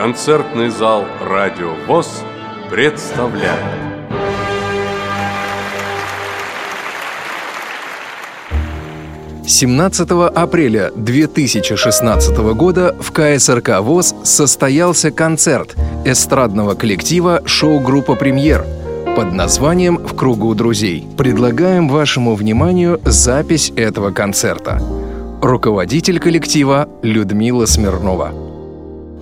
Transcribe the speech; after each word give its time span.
Концертный 0.00 0.70
зал 0.70 1.04
«Радио 1.20 1.74
ВОЗ» 1.86 2.24
представляет 2.70 3.60
Семнадцатого 9.46 10.30
апреля 10.30 10.90
2016 10.96 12.34
года 12.54 12.96
в 12.98 13.12
КСРК 13.12 13.80
ВОЗ 13.82 14.14
состоялся 14.22 15.10
концерт 15.10 15.76
эстрадного 16.06 16.74
коллектива 16.74 17.42
шоу-группа 17.44 18.14
«Премьер» 18.14 18.64
под 19.14 19.34
названием 19.34 19.98
«В 19.98 20.16
кругу 20.16 20.54
друзей». 20.54 21.06
Предлагаем 21.18 21.90
вашему 21.90 22.36
вниманию 22.36 23.02
запись 23.04 23.70
этого 23.76 24.12
концерта. 24.12 24.82
Руководитель 25.42 26.18
коллектива 26.18 26.88
Людмила 27.02 27.66
Смирнова. 27.66 28.49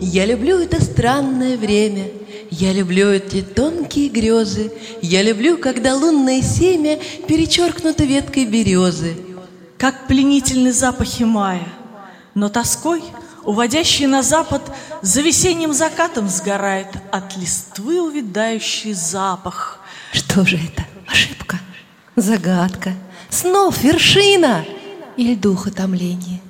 Я 0.01 0.27
люблю 0.27 0.59
это 0.59 0.81
странное 0.83 1.57
время, 1.57 2.09
Я 2.51 2.73
люблю 2.73 3.11
эти 3.11 3.43
тонкие 3.43 4.09
грезы, 4.09 4.73
Я 5.03 5.23
люблю, 5.23 5.59
когда 5.59 5.97
лунное 5.97 6.41
семя 6.41 7.01
Перечеркнуто 7.27 8.05
веткой 8.05 8.45
березы. 8.47 9.17
Как 9.77 10.07
пленительны 10.07 10.73
запахи 10.73 11.25
мая, 11.25 11.67
Но 12.35 12.49
тоской, 12.49 13.03
уводящий 13.43 14.07
на 14.07 14.23
запад, 14.23 14.63
За 15.03 15.21
весенним 15.21 15.73
закатом 15.73 16.29
сгорает 16.29 16.89
От 17.11 17.37
листвы 17.37 18.01
увядающий 18.01 18.93
запах. 18.93 19.81
Что 20.13 20.45
же 20.47 20.59
это? 20.59 20.87
Ошибка? 21.09 21.59
Загадка? 22.15 22.93
Снов 23.31 23.83
вершина? 23.83 24.65
Или 25.17 25.35
дух 25.35 25.67
утомления? 25.67 26.41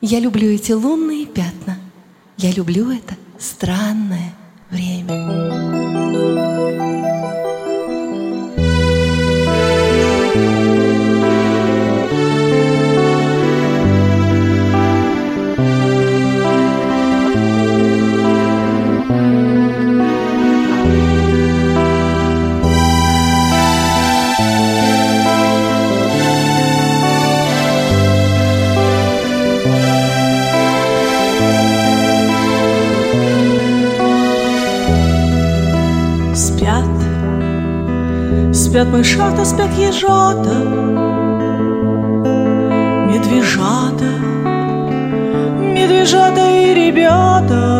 Я 0.00 0.20
люблю 0.20 0.48
эти 0.50 0.72
лунные 0.72 1.26
пятна— 1.26 1.76
я 2.38 2.52
люблю 2.52 2.92
это 2.92 3.16
странное 3.38 4.32
время. 4.70 5.08
Спят 38.68 38.88
мышата, 38.88 39.46
спят 39.46 39.78
ежата, 39.78 40.56
Медвежата, 43.06 44.10
медвежата 45.58 46.50
и 46.50 46.74
ребята. 46.74 47.77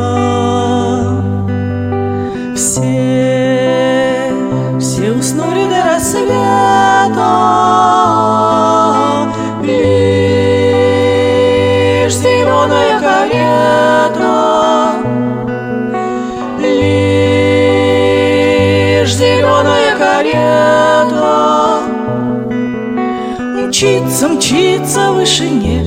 Мчится, 24.19 24.29
мчится 24.29 25.13
в 25.13 25.15
вышине, 25.15 25.85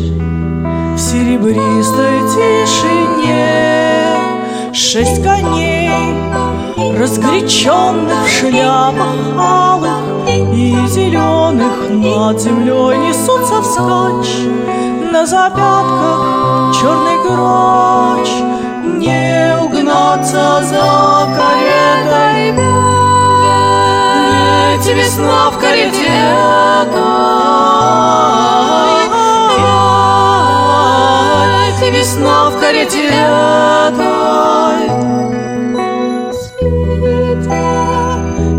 В 0.95 0.97
серебристой 0.97 2.19
тишине. 2.31 3.51
Шесть 4.73 5.21
коней, 5.21 6.15
разгоряченных 6.97 8.25
В 8.25 8.29
шляпах 8.29 9.15
алых 9.37 10.29
и 10.29 10.75
зеленых 10.87 11.89
Над 11.89 12.39
землей 12.39 12.97
несутся 12.99 13.61
вскачь. 13.61 14.47
На 15.11 15.25
запятках 15.25 16.73
черный 16.79 17.17
гроч 17.27 18.29
Не 18.97 19.57
угнаться 19.61 20.63
за 20.63 21.27
каретой. 21.35 22.53
Ведь 24.71 24.95
весна 24.95 25.49
в 25.51 25.59
карете 25.59 26.61
весна 32.01 32.49
в 32.49 32.59
карете 32.59 33.07
этой. 33.07 34.01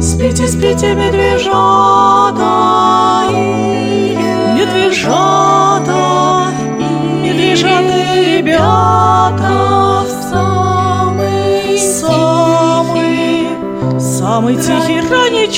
Спите, 0.01 0.49
спите, 0.49 0.95
медвежата, 0.95 1.55
медвежата, 4.55 6.03
медвежата 7.23 7.97
и 8.17 8.39
ребята. 8.39 10.05
Самый, 10.31 11.79
самый, 11.79 13.49
самый 13.99 14.57
тихий 14.57 15.01
ранний 15.01 15.51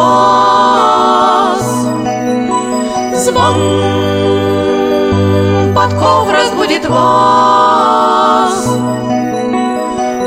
вас. 0.00 1.64
Звон 3.14 3.58
подков 5.74 6.30
разбудит 6.32 6.88
вас. 6.88 8.66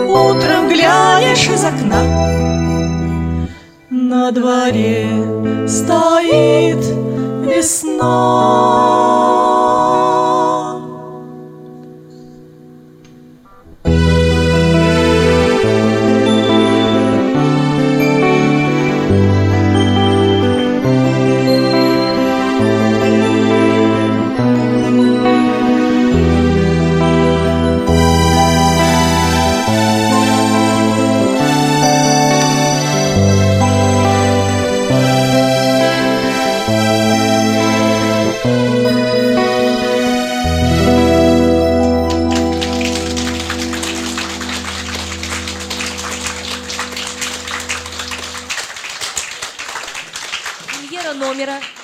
Утром 0.07 0.69
глянешь 0.69 1.47
из 1.49 1.63
окна, 1.63 2.03
на 3.89 4.31
дворе 4.31 5.07
стоит 5.67 6.83
весна. 7.45 9.32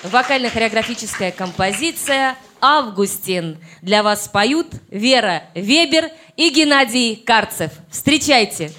Вокально-хореографическая 0.09 1.31
композиция 1.31 2.35
«Августин». 2.61 3.57
Для 3.81 4.03
вас 4.03 4.27
поют 4.27 4.67
Вера 4.89 5.44
Вебер 5.56 6.09
и 6.35 6.50
Геннадий 6.50 7.15
Карцев. 7.15 7.71
Встречайте! 7.89 8.71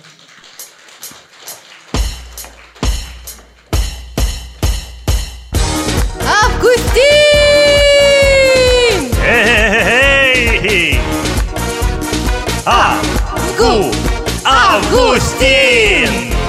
Августин! 6.42 7.00
Эй! 9.24 11.00
Авгу! 12.66 13.92
Августин! 14.44 16.39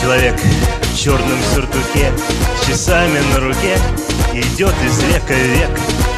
Человек 0.00 0.34
в 0.82 0.98
черном 0.98 1.38
сюртуке 1.54 2.12
С 2.60 2.66
часами 2.66 3.20
на 3.34 3.40
руке 3.40 3.76
Идет 4.32 4.74
из 4.84 5.02
века 5.02 5.34
в 5.34 5.36
век 5.36 5.70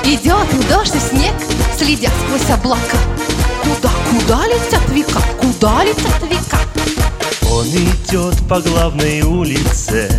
Идет 0.05 0.47
и 0.53 0.73
дождь, 0.73 0.95
и 0.95 0.99
снег, 0.99 1.33
следя 1.79 2.11
сквозь 2.11 2.51
облака. 2.51 2.97
Куда, 3.63 3.91
куда 4.11 4.47
летят 4.47 4.89
века, 4.91 5.23
куда 5.41 5.85
летят 5.85 6.23
века? 6.29 6.59
Он 7.51 7.67
идет 7.67 8.37
по 8.49 8.61
главной 8.61 9.23
улице 9.23 10.11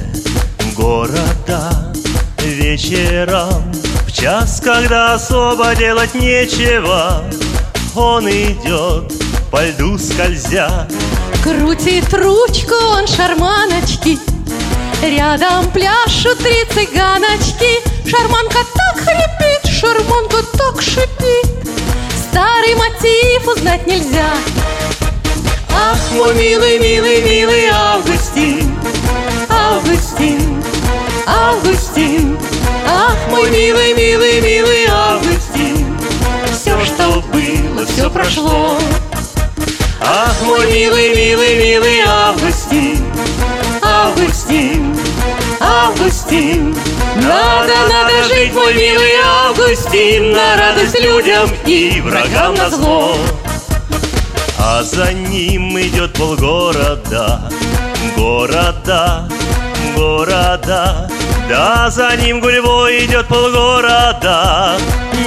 города 0.75 1.93
вечером 2.39 3.73
В 4.07 4.11
час, 4.11 4.61
когда 4.63 5.13
особо 5.13 5.75
делать 5.75 6.15
нечего 6.15 7.23
Он 7.95 8.27
идет 8.29 9.11
по 9.53 9.63
льду 9.63 9.99
скользя. 9.99 10.87
Крутит 11.43 12.11
ручку 12.11 12.73
он 12.73 13.05
шарманочки 13.05 14.17
Рядом 15.03 15.69
пляшут 15.71 16.39
три 16.39 16.65
цыганочки. 16.73 18.09
Шарманка 18.09 18.65
так 18.73 18.97
хрипит, 18.97 19.71
шарманка 19.71 20.37
так 20.57 20.81
шипит. 20.81 21.45
Старый 22.17 22.73
мотив 22.73 23.47
узнать 23.47 23.85
нельзя. 23.85 24.31
Ах, 25.69 25.99
мой 26.13 26.33
милый, 26.33 26.79
милый, 26.79 27.21
милый 27.21 27.67
Августин. 27.67 28.75
Августин, 29.49 30.63
Августин. 31.27 32.39
Ах, 32.87 33.17
мой 33.29 33.51
милый, 33.51 33.93
милый, 33.93 34.41
милый 34.41 34.87
Августин. 34.89 35.95
Все, 36.51 36.83
что 36.85 37.23
было, 37.31 37.85
все 37.85 38.09
прошло 38.09 38.79
Ах, 40.05 40.35
мой 40.43 40.71
милый, 40.71 41.15
милый, 41.15 41.55
милый 41.55 42.01
Августин 42.05 43.03
Августин, 43.81 44.97
Августин. 45.59 46.75
Надо, 47.15 47.73
надо 47.89 48.23
жить, 48.27 48.53
мой 48.53 48.73
милый 48.73 49.13
Августин 49.25 50.31
На 50.31 50.57
радость 50.57 50.99
людям 50.99 51.49
и 51.65 52.01
врагам 52.01 52.55
на 52.55 52.69
зло. 52.69 53.15
А 54.57 54.83
за 54.83 55.13
ним 55.13 55.79
идет 55.79 56.13
полгорода 56.13 57.49
Города, 58.15 59.29
города. 59.95 61.09
Да, 61.49 61.89
за 61.89 62.15
ним 62.17 62.39
гурьбой 62.39 63.05
идет 63.05 63.27
полгорода 63.27 64.77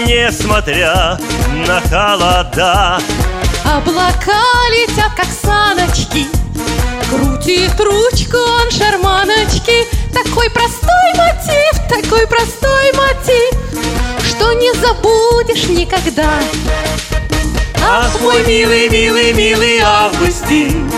Несмотря 0.07 1.19
на 1.67 1.81
холода 1.83 2.99
Облака 3.75 4.43
летят, 4.71 5.13
как 5.17 5.27
саночки 5.27 6.27
Крутит 7.11 7.79
ручку 7.81 8.37
он 8.37 8.71
шарманочки. 8.71 9.87
Такой 10.13 10.51
простой 10.51 11.13
мотив, 11.17 11.89
такой 11.89 12.27
простой 12.27 12.93
мотив 12.95 13.55
Что 14.29 14.53
не 14.55 14.73
забудешь 14.75 15.69
никогда. 15.69 16.31
Ах, 17.83 18.21
мой 18.21 18.45
милый, 18.47 18.89
милый, 18.89 19.33
милый 19.33 19.79
Августин 19.81 20.91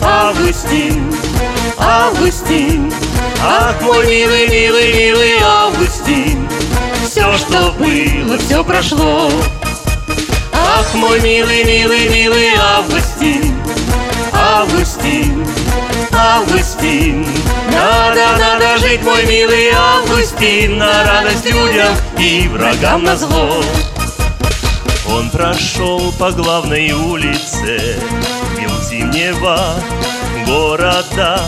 Августин, 0.00 1.14
Августин. 1.78 2.92
Ах, 3.42 3.80
мой 3.82 4.06
милый, 4.06 4.48
милый, 4.48 4.92
милый 4.94 5.38
Августин. 5.42 6.48
Все, 7.04 7.36
что 7.36 7.72
было, 7.78 8.38
все 8.38 8.64
прошло 8.64 9.30
Ах, 10.78 10.94
мой 10.94 11.20
милый, 11.20 11.64
милый, 11.64 12.08
милый 12.08 12.50
Августин 12.56 13.60
Августин, 14.32 15.44
Августин. 16.12 17.26
Надо, 17.72 18.38
надо 18.38 18.78
жить, 18.78 19.02
мой 19.02 19.26
милый 19.26 19.70
Августин 19.72 20.78
На 20.78 21.02
радость 21.02 21.46
людям 21.46 21.88
и 22.16 22.46
врагам 22.46 23.02
на 23.02 23.16
зло 23.16 23.60
Он 25.10 25.28
прошел 25.30 26.12
по 26.12 26.30
главной 26.30 26.92
улице 26.92 27.98
Мил 28.56 28.70
зимнего 28.88 29.74
города 30.46 31.42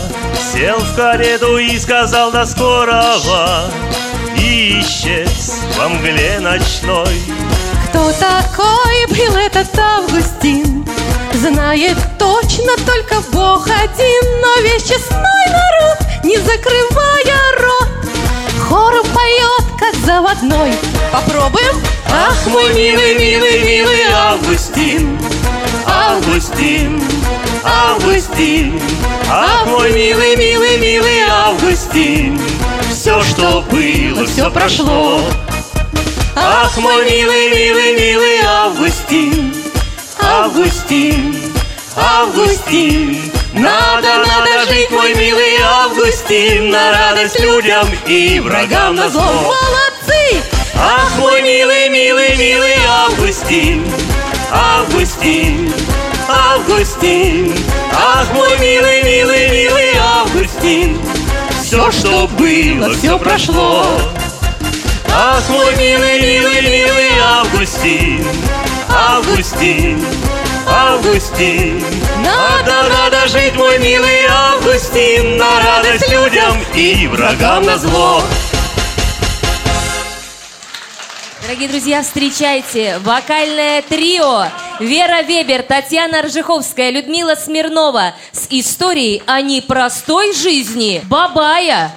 Сел 0.51 0.79
в 0.79 0.93
карету 0.95 1.57
и 1.57 1.79
сказал 1.79 2.31
до 2.31 2.45
скорого! 2.45 3.71
И 4.37 4.81
исчез 4.81 5.61
во 5.77 5.87
мгле 5.87 6.39
ночной 6.41 7.21
Кто 7.91 8.09
такой 8.13 9.05
был 9.09 9.35
этот 9.35 9.77
Августин? 9.77 10.85
Знает 11.33 11.97
точно 12.17 12.71
только 12.85 13.19
Бог 13.33 13.67
один 13.67 14.41
Но 14.41 14.61
весь 14.61 14.83
честной 14.83 15.45
народ, 15.49 15.97
не 16.23 16.37
закрывая 16.37 17.51
рот. 17.59 17.89
Хором 18.61 19.05
поет, 19.07 19.65
как 19.77 19.93
заводной. 20.05 20.71
Попробуем? 21.11 21.81
Ах, 22.09 22.47
мой 22.47 22.73
милый, 22.73 23.15
милый, 23.15 23.61
милый 23.65 24.03
Августин. 24.13 25.19
Августин, 25.85 27.03
Августин. 27.61 28.81
Ах, 29.29 29.65
мой 29.65 29.91
милый, 29.91 30.37
милый, 30.37 30.77
милый 30.77 31.19
Августин. 31.29 32.39
Все, 32.89 33.21
что 33.21 33.65
было, 33.69 34.25
все 34.25 34.49
прошло 34.49 35.19
Ах, 36.35 36.77
мой 36.77 37.05
милый, 37.09 37.49
милый, 37.49 37.95
милый 37.95 38.39
Августин 38.45 39.53
Августин, 40.21 41.35
Августин. 41.95 43.17
Надо, 43.53 44.25
надо 44.25 44.71
жить, 44.71 44.89
мой 44.91 45.13
милый 45.15 45.57
Августин 45.61 46.69
На 46.69 46.91
радость 46.91 47.37
людям 47.41 47.85
и 48.07 48.39
врагам 48.39 48.95
на 48.95 49.09
зло. 49.09 49.23
Молодцы! 49.23 50.41
Ах, 50.75 51.11
мой 51.17 51.41
милый, 51.41 51.89
милый, 51.89 52.37
милый 52.37 52.75
Августин 52.87 53.85
Августин, 54.53 55.73
Августин. 56.29 57.53
Ах, 57.93 58.27
мой 58.33 58.57
милый, 58.59 59.03
милый, 59.03 59.49
милый 59.49 59.95
Августин. 59.97 60.99
Все, 61.61 61.91
что 61.91 62.27
было, 62.37 62.93
все 62.93 63.17
прошло 63.17 63.85
Ах, 65.13 65.49
мой 65.49 65.75
милый, 65.75 66.21
милый, 66.21 66.61
милый 66.61 67.09
Августин 67.21 68.25
Августин, 68.93 70.03
Августин. 70.67 71.83
Надо, 72.23 72.89
надо 72.89 73.27
жить, 73.27 73.55
мой 73.55 73.79
милый 73.79 74.25
Августин 74.29 75.37
На 75.37 75.61
радость 75.61 76.09
людям 76.09 76.57
и 76.75 77.07
врагам 77.07 77.63
на 77.63 77.77
зло. 77.77 78.21
Дорогие 81.41 81.69
друзья, 81.69 82.03
встречайте 82.03 82.99
вокальное 82.99 83.81
трио 83.81 84.45
Вера 84.79 85.21
Вебер, 85.23 85.63
Татьяна 85.63 86.21
Ржиховская, 86.21 86.89
Людмила 86.89 87.35
Смирнова 87.35 88.13
с 88.31 88.47
историей 88.49 89.21
о 89.25 89.41
непростой 89.41 90.33
жизни. 90.33 91.01
Бабая. 91.05 91.91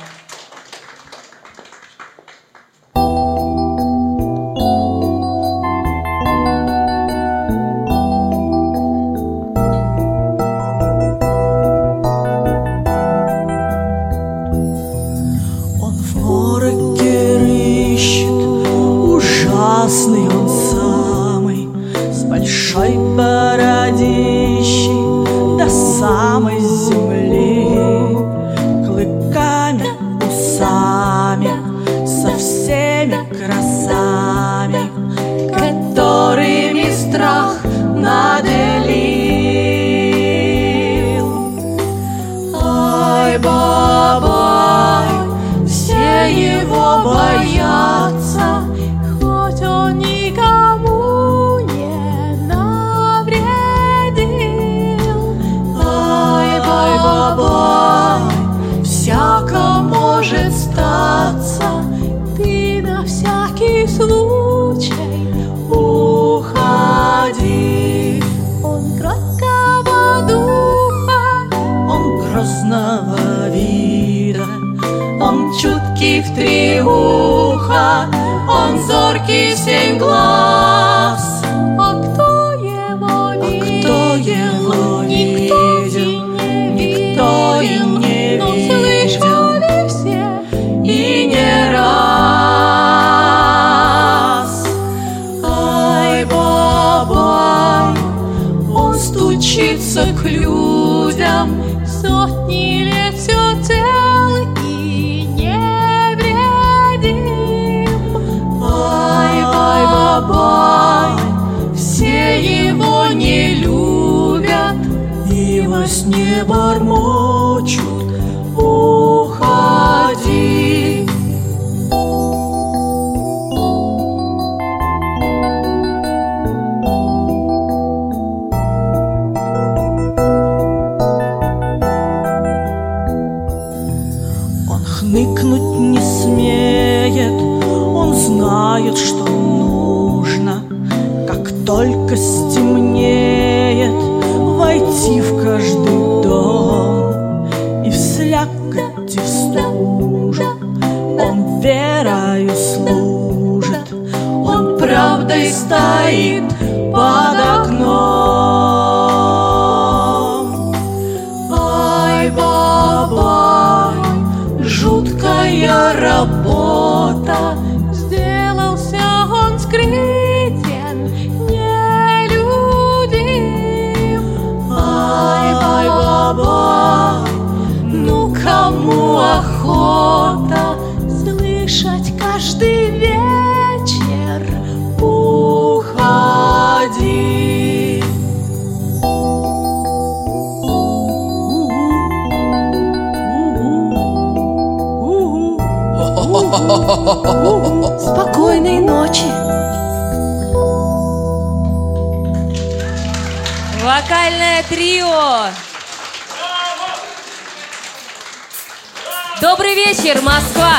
Добрый 209.45 209.75
вечер, 209.75 210.23
Москва! 210.23 210.79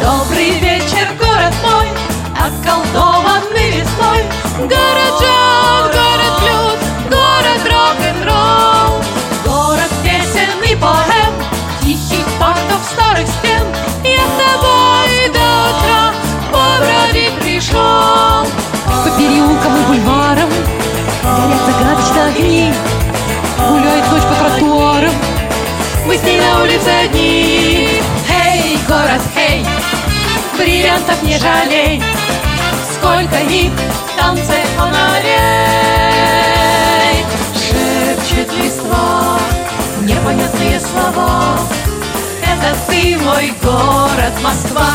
Добрый 0.00 0.52
вечер, 0.60 1.06
город 1.20 1.52
мой, 1.62 1.88
околдованный 2.32 3.70
весной. 3.72 4.24
Город 4.60 5.05
Гуляет 23.68 24.10
ночь 24.10 24.22
по 24.22 24.34
тротуарам, 24.34 25.12
мы 26.06 26.16
с 26.16 26.22
ней 26.22 26.40
на 26.40 26.62
улице 26.62 26.88
одни. 27.04 28.00
Эй, 28.28 28.78
город, 28.88 29.22
эй, 29.36 29.64
бриллиантов 30.56 31.22
не 31.22 31.36
жалей. 31.38 32.02
Сколько 33.06 33.36
их 33.36 33.72
в 33.72 34.18
танце 34.18 34.54
фонарей 34.76 35.36
Шепчет 37.54 38.52
листва 38.54 39.38
непонятные 40.02 40.80
слова 40.80 41.58
Это 42.42 42.76
ты, 42.88 43.16
мой 43.18 43.54
город, 43.62 44.32
Москва 44.42 44.88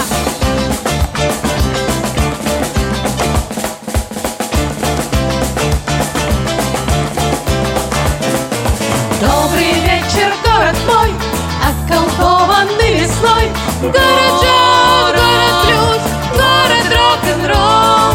Город 13.82 13.96
жен, 13.96 15.16
город 15.16 15.56
блюз, 15.66 16.02
город 16.38 16.86
рок-н-ролл. 16.94 18.14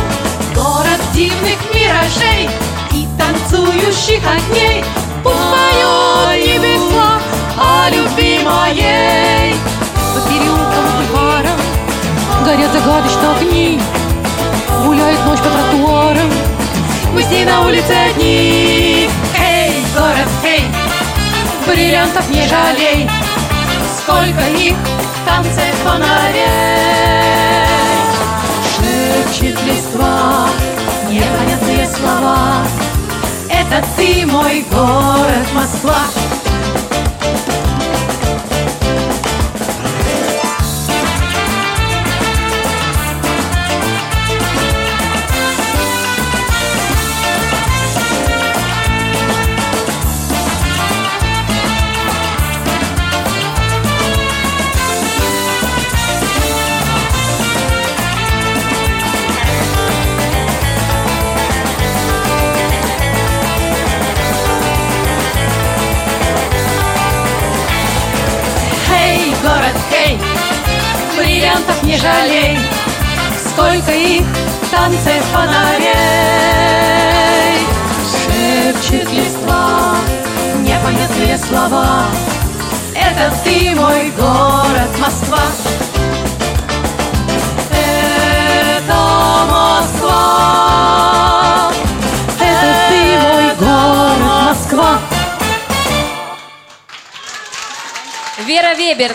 Город 0.54 1.00
дивных 1.12 1.58
миражей 1.74 2.48
и 2.92 3.08
танцующих 3.18 4.22
огней. 4.24 4.84
Пусть 5.24 5.34
поют 5.34 6.46
небеса 6.46 7.20
о 7.58 7.90
любви 7.90 8.38
моей. 8.44 9.56
По 10.14 10.20
переулкам 10.28 10.84
бульварам 11.10 11.60
горят 12.44 12.72
загадочно 12.72 13.36
огни. 13.36 13.80
Гуляет 14.84 15.18
ночь 15.26 15.40
по 15.40 15.48
тротуарам, 15.48 16.30
мы 17.12 17.24
с 17.24 17.28
ней 17.28 17.44
на 17.44 17.62
улице 17.62 17.90
одни. 17.90 19.10
Эй, 19.36 19.84
город, 19.96 20.28
эй, 20.44 20.64
бриллиантов 21.66 22.30
не 22.30 22.46
жалей 22.46 23.10
Сколько 24.05 24.47
их 24.49 24.75
в 24.75 25.25
танце 25.25 25.61
фонарей 25.83 27.44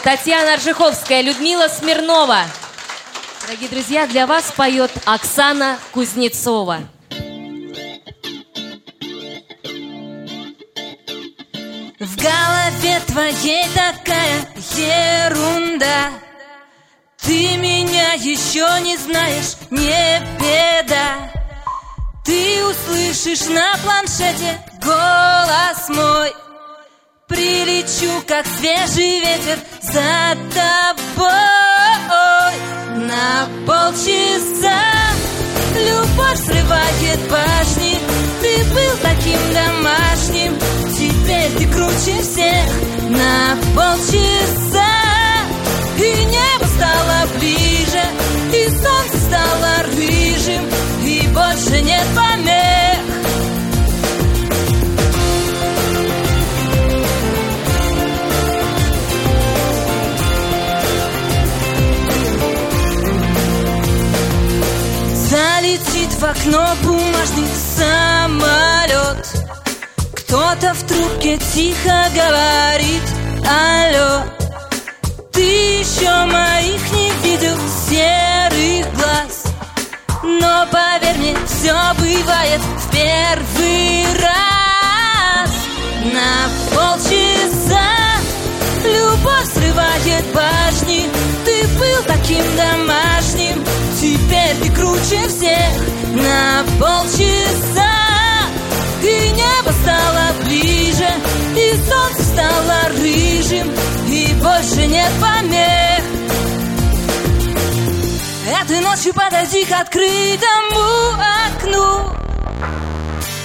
Татьяна 0.03 0.55
Аржиховская, 0.55 1.22
Людмила 1.22 1.67
Смирнова. 1.67 2.39
Дорогие 3.43 3.70
друзья, 3.70 4.08
для 4.08 4.25
вас 4.25 4.51
поет 4.51 4.91
Оксана 5.05 5.77
Кузнецова. 5.91 6.79
В 12.00 12.15
голове 12.17 13.00
твоей 13.05 13.65
такая 13.75 14.50
ерунда 14.75 16.10
Ты 17.17 17.58
меня 17.58 18.13
еще 18.13 18.67
не 18.81 18.98
знаешь, 18.98 19.55
не 19.70 20.20
беда 20.39 21.31
Ты 22.25 22.65
услышишь 22.65 23.48
на 23.50 23.75
планшете 23.84 24.60
голос 24.84 25.89
мой 25.89 26.34
Прилечу, 27.27 28.24
как 28.27 28.48
свежий 28.48 29.20
ветер 29.20 29.60
за 29.94 30.38
тобой. 30.54 31.32
На 33.08 33.48
полчаса 33.66 34.82
Любовь 35.76 36.38
срывает 36.38 37.20
башни. 37.30 38.00
Ты 38.42 38.64
был 38.74 38.98
таким 39.02 39.40
домашним 39.54 40.58
Теперь 40.98 41.52
ты 41.58 41.68
круче 41.68 42.22
всех. 42.22 42.66
На 43.10 43.58
полчаса 43.76 44.94
И 45.98 46.26
небо 46.26 46.66
стало 46.76 47.28
ближе 47.38 48.04
И 48.54 48.70
солнце 48.70 49.18
стало 49.28 49.84
рыжим 49.96 50.66
И 51.04 51.28
больше 51.34 51.82
нет 51.82 52.06
помех 52.16 52.81
в 66.22 66.24
окно 66.24 66.68
бумажный 66.84 67.48
самолет. 67.78 69.28
Кто-то 70.13 70.74
в 70.75 70.84
трубке 70.84 71.40
тихо 71.51 72.06
говорит 72.13 73.01
Алло 73.44 74.24
Ты 75.32 75.42
еще 75.42 76.25
моих 76.25 76.92
не 76.92 77.12
видел 77.24 77.58
серых 77.90 78.94
глаз 78.94 79.46
Но 80.24 80.68
поверь 80.72 81.18
мне, 81.18 81.36
все 81.48 81.74
бывает 81.98 82.62
в 82.62 82.92
первый 82.92 84.06
раз. 84.22 85.51
На 86.13 86.50
полчаса 86.75 87.90
Любовь 88.86 89.51
срывает 89.51 90.25
башни. 90.36 91.10
Ты 91.46 91.68
был 91.80 92.04
таким 92.06 92.44
домашним 92.56 93.66
Теперь 94.00 94.56
ты 94.62 94.72
круче 94.72 95.28
всех 95.28 96.00
на 96.12 96.63
полчаса 96.80 97.94
И 99.01 99.30
небо 99.32 99.72
стало 99.82 100.34
ближе 100.44 101.08
И 101.56 101.75
солнце 101.89 102.24
стало 102.24 102.89
рыжим 102.89 103.72
И 104.08 104.34
больше 104.41 104.88
нет 104.88 105.12
помех. 105.22 106.03
Этой 108.62 108.80
ночью 108.82 109.13
подойди 109.13 109.63
к 109.65 109.72
открытому 109.72 111.15
окну 111.48 112.13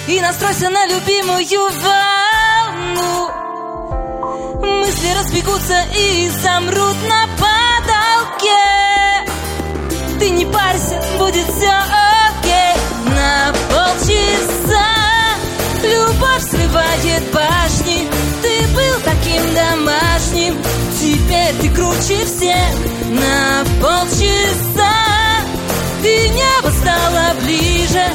И 0.07 0.19
настройся 0.19 0.69
на 0.69 0.85
любимую 0.87 1.71
волну. 1.83 3.29
Мысли 4.61 5.09
разбегутся 5.17 5.85
и 5.95 6.29
замрут 6.43 6.95
на 7.07 7.27
потолке. 7.37 8.65
Ты 10.19 10.29
не 10.31 10.45
парься, 10.45 11.01
будет 11.17 11.45
все 11.45 12.16
На 13.27 13.51
полчаса. 13.69 14.87
Любовь 15.83 16.43
срывает 16.49 17.23
башни 17.33 18.07
Ты 18.41 18.67
был 18.73 19.01
таким 19.03 19.43
домашним. 19.53 20.55
Теперь 20.97 21.53
ты 21.59 21.69
круче 21.75 22.23
всех 22.25 22.71
На 23.09 23.65
полчаса. 23.81 24.97
И 26.03 26.29
небо 26.29 26.71
стало 26.79 27.33
ближе 27.43 28.05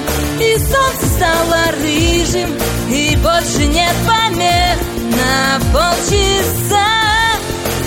И 0.41 0.57
солнце 0.59 1.07
стало 1.15 1.59
рыжим 1.83 2.51
И 2.89 3.17
больше 3.17 3.67
нет 3.67 3.95
помех 4.07 4.79
на 5.11 5.61
полчаса 5.75 7.12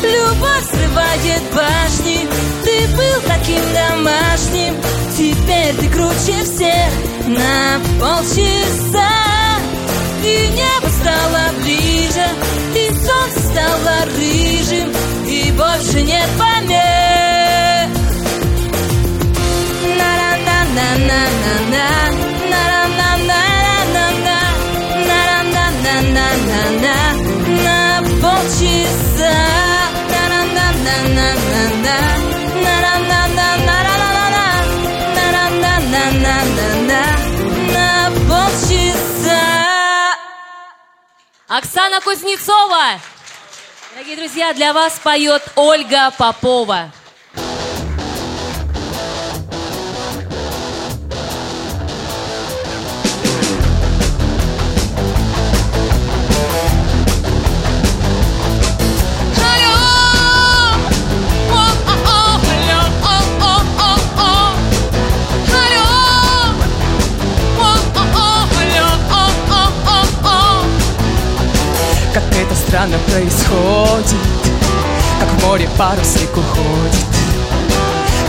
Любовь 0.04 0.70
срывает 0.72 1.44
башни. 1.54 2.28
Ты 2.64 2.88
был 2.96 3.22
таким 3.28 3.62
домашним. 3.74 4.76
Теперь 5.18 5.76
ты 5.76 5.90
круче 5.90 6.44
всех 6.44 6.92
на 7.28 7.82
полчаса. 8.00 9.26
И 10.26 10.48
небо 10.48 10.90
стало 10.90 11.52
ближе 11.62 12.26
И 12.74 12.90
солнце 12.96 13.40
стало 13.42 14.06
рыжим 14.18 14.90
И 15.28 15.52
больше 15.52 16.02
нет 16.02 16.28
помех. 16.40 17.90
На-на-на-на-на-на 20.00 22.35
Оксана 41.48 42.02
Кузнецова. 42.02 43.00
Дорогие 43.94 44.16
друзья, 44.16 44.52
для 44.54 44.74
вас 44.74 44.98
поет 44.98 45.44
Ольга 45.56 46.10
Попова. 46.18 46.92
Странно 72.68 72.98
происходит 73.10 74.20
Как 75.20 75.30
в 75.30 75.46
море 75.46 75.70
парусник 75.78 76.36
уходит 76.36 77.06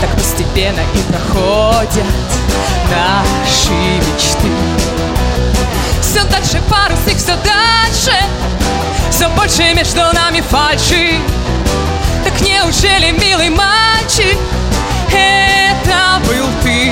Так 0.01 0.09
постепенно 0.11 0.81
и 0.93 1.11
проходят 1.11 2.05
наши 2.89 3.71
мечты. 3.71 4.47
Все 6.01 6.23
дальше 6.25 6.61
парусник, 6.69 7.17
все 7.17 7.35
дальше 7.43 8.17
Все 9.09 9.27
больше 9.29 9.73
между 9.73 10.01
нами 10.13 10.41
фальши. 10.41 11.19
Так 12.23 12.39
неужели, 12.41 13.11
милый 13.11 13.49
мальчик, 13.49 14.37
это 15.11 16.21
был 16.27 16.45
ты? 16.63 16.91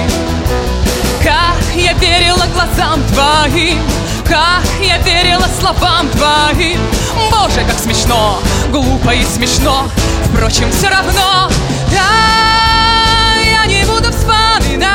Как 1.23 1.55
я 1.75 1.93
верила 1.93 2.45
глазам 2.53 3.01
твоим 3.13 3.79
Как 4.27 4.63
я 4.81 4.97
верила 4.99 5.45
словам 5.59 6.09
твоим. 6.09 6.79
Боже, 7.31 7.63
как 7.67 7.79
смешно, 7.79 8.39
глупо 8.71 9.11
и 9.11 9.23
смешно. 9.23 9.87
Впрочем, 10.35 10.69
все 10.71 10.89
равно 10.89 11.49
Да, 11.91 13.41
я 13.41 13.65
не 13.65 13.85
буду 13.85 14.11
вспоминать 14.11 14.91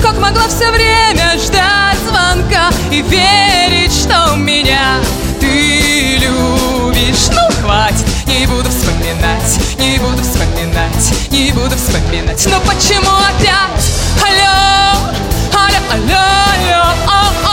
Как 0.00 0.16
могла 0.18 0.46
все 0.48 0.70
время 0.70 1.36
ждать 1.38 1.98
звонка 2.08 2.70
И 2.90 3.02
верить, 3.02 3.92
что 3.92 4.36
меня 4.36 4.98
ты 5.40 6.16
любишь. 6.18 7.28
Ну, 7.30 7.40
хватит, 7.60 8.06
не 8.26 8.46
буду 8.46 8.70
вспоминать 8.70 9.58
Не 9.78 9.98
буду 9.98 10.22
вспоминать, 10.22 11.12
не 11.30 11.50
буду 11.52 11.76
вспоминать. 11.76 12.46
Но 12.46 12.60
почему 12.60 13.10
опять? 13.16 13.90
Алло, 14.22 15.10
алло, 15.52 15.78
алло, 15.92 16.22
алло, 16.54 16.94
о, 17.08 17.51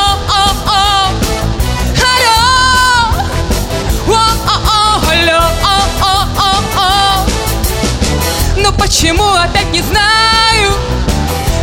почему 8.80 9.36
опять 9.36 9.72
не 9.72 9.82
знаю? 9.82 10.72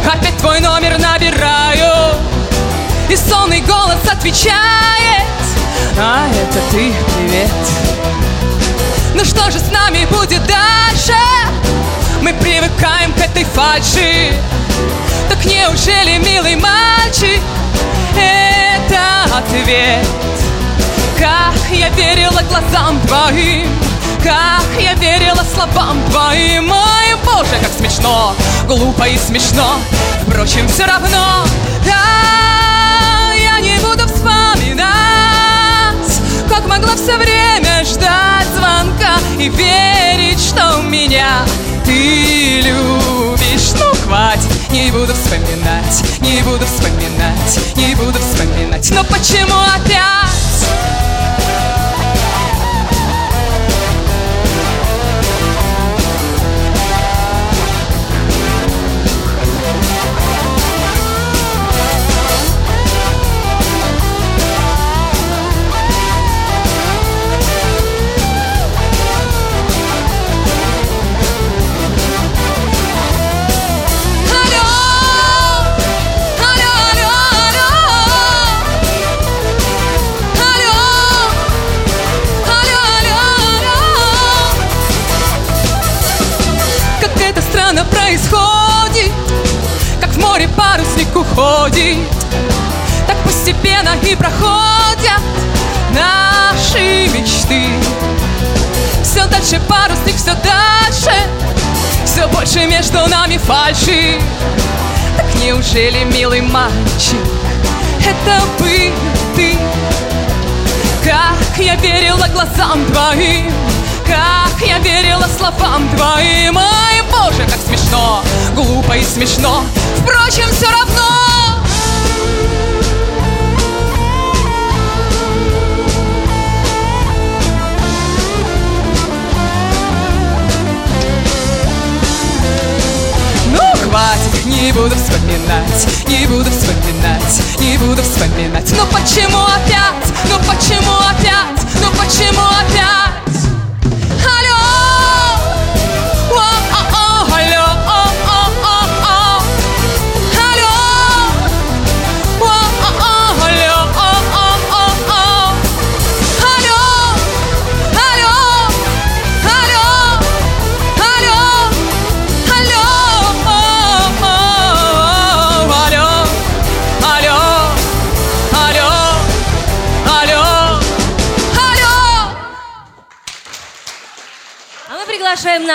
Опять 0.05 0.37
твой 0.37 0.61
номер 0.61 0.99
набираю 0.99 2.15
И 3.09 3.17
сонный 3.17 3.61
голос 3.63 3.99
отвечает 4.11 4.55
А 5.99 6.29
это 6.29 6.61
ты, 6.71 6.93
привет 7.17 7.51
Ну 9.15 9.25
что 9.25 9.51
же 9.51 9.59
с 9.59 9.71
нами 9.73 10.07
будет 10.07 10.43
дальше? 10.47 11.19
Мы 12.23 12.33
привыкаем 12.35 13.13
к 13.15 13.19
этой 13.19 13.45
фальши 13.45 14.33
Так 15.29 15.45
неужели, 15.45 16.19
милый 16.19 16.57
мальчик, 16.57 17.41
это 18.17 19.37
ответ? 19.37 20.07
Как 21.19 21.55
я 21.73 21.89
верила 21.89 22.43
глазам 22.49 23.01
твоим 23.01 23.67
Как 24.23 24.65
я 24.81 24.95
верила 24.95 25.45
словам 25.55 26.03
твоим. 26.11 26.71
Ой, 26.71 27.17
боже, 27.25 27.57
как 27.61 27.71
смешно. 27.79 28.35
Глупо 28.67 29.05
и 29.09 29.17
смешно. 29.19 29.79
Впрочем, 30.27 30.69
все 30.69 30.85
равно. 30.87 31.45
Да, 31.85 33.33
я 33.35 33.61
не 33.61 33.79
буду 33.79 34.07
вспоминать 34.09 34.87
Как 36.49 36.67
могла 36.67 36.95
все 36.97 37.17
время 37.17 37.85
ждать 37.85 38.47
звонка 38.57 39.19
И 39.39 39.49
верить, 39.49 40.41
что 40.41 40.83
меня 40.83 41.45
ты 41.85 42.63
любишь. 42.63 43.73
Ну, 43.79 43.93
хватит, 44.05 44.71
не 44.71 44.91
буду 44.91 45.15
вспоминать 45.15 46.03
Не 46.21 46.43
буду 46.43 46.67
вспоминать, 46.67 47.77
не 47.77 47.95
буду 47.95 48.19
вспоминать. 48.19 48.91
Но 48.91 49.05
почему 49.05 49.55
опять? 49.61 50.06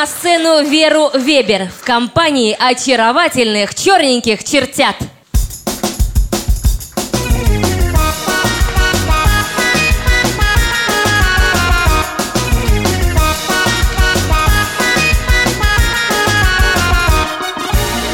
На 0.01 0.07
сцену 0.07 0.63
Веру 0.63 1.11
Вебер 1.13 1.67
в 1.79 1.85
компании 1.85 2.57
очаровательных 2.59 3.75
черненьких 3.75 4.43
чертят. 4.43 4.95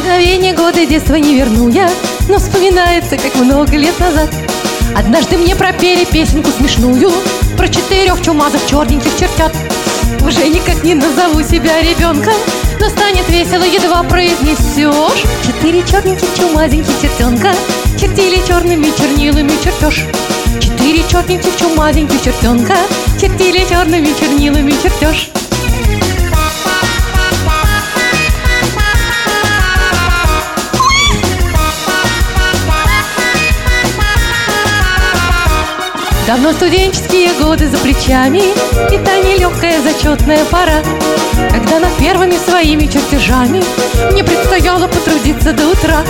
Мгновение 0.01 0.53
года 0.53 0.85
детства 0.85 1.15
не 1.15 1.37
верну 1.37 1.69
я, 1.69 1.89
но 2.27 2.37
вспоминается, 2.39 3.15
как 3.15 3.33
много 3.35 3.77
лет 3.77 3.97
назад. 4.01 4.29
Однажды 4.93 5.37
мне 5.37 5.55
пропели 5.55 6.03
песенку 6.03 6.49
смешную 6.49 7.09
про 7.55 7.69
четырех 7.69 8.21
чумазых 8.21 8.59
черненьких 8.69 9.17
чертят. 9.17 9.53
Уже 10.25 10.47
никак 10.49 10.83
не 10.83 10.95
назову 10.95 11.41
себя 11.41 11.81
ребенком, 11.81 12.33
но 12.79 12.89
станет 12.89 13.27
весело, 13.29 13.63
едва 13.63 14.03
произнесешь. 14.03 15.23
Четыре 15.45 15.83
черненьких 15.83 16.27
чумазеньких 16.37 16.93
чертенка 17.01 17.53
чертили 17.99 18.45
черными 18.47 18.87
чернилами 18.97 19.51
чертеж. 19.63 20.05
Четыре 20.59 21.03
черненьких 21.09 21.57
чумазеньких 21.57 22.21
чертенка 22.21 22.75
чертили 23.19 23.65
черными 23.69 24.09
чернилами 24.19 24.73
чертеж. 24.83 25.29
Давно 36.27 36.51
студенческие 36.51 37.31
годы 37.41 37.69
за 37.69 37.77
плечами 37.77 38.39
И 38.93 38.97
та 38.97 39.17
нелегкая 39.19 39.81
зачетная 39.81 40.43
пора 40.51 40.83
Когда 41.49 41.79
над 41.79 41.93
первыми 41.99 42.35
своими 42.35 42.85
чертежами 42.85 43.63
Мне 44.11 44.25
предстояло 44.25 44.89
потрудиться 44.89 45.53
до 45.53 45.69
утра. 45.69 46.03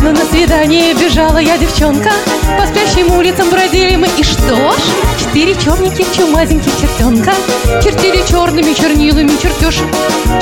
Но 0.00 0.10
на 0.10 0.24
свидание 0.24 0.92
бежала 0.94 1.38
я 1.38 1.56
девчонка 1.56 2.10
По 2.58 2.66
спящим 2.66 3.12
улицам 3.12 3.48
бродили 3.48 3.94
мы. 3.94 4.08
И 4.18 4.24
что 4.24 4.72
ж, 4.72 4.76
четыре 5.20 5.54
черненьких 5.54 6.06
чумазеньких 6.12 6.72
чертенка 6.80 7.32
Чертили 7.80 8.28
черными 8.28 8.74
чернилами 8.74 9.30
чертеж 9.40 9.76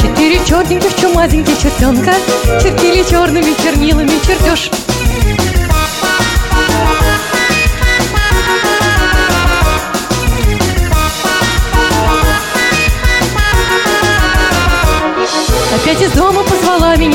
Четыре 0.01 0.41
черненьких 0.47 0.97
чумазеньких 0.99 1.59
чертенка 1.59 2.15
Чертили 2.63 3.03
черными 3.03 3.53
чернилами 3.63 4.13
чертеж 4.27 4.71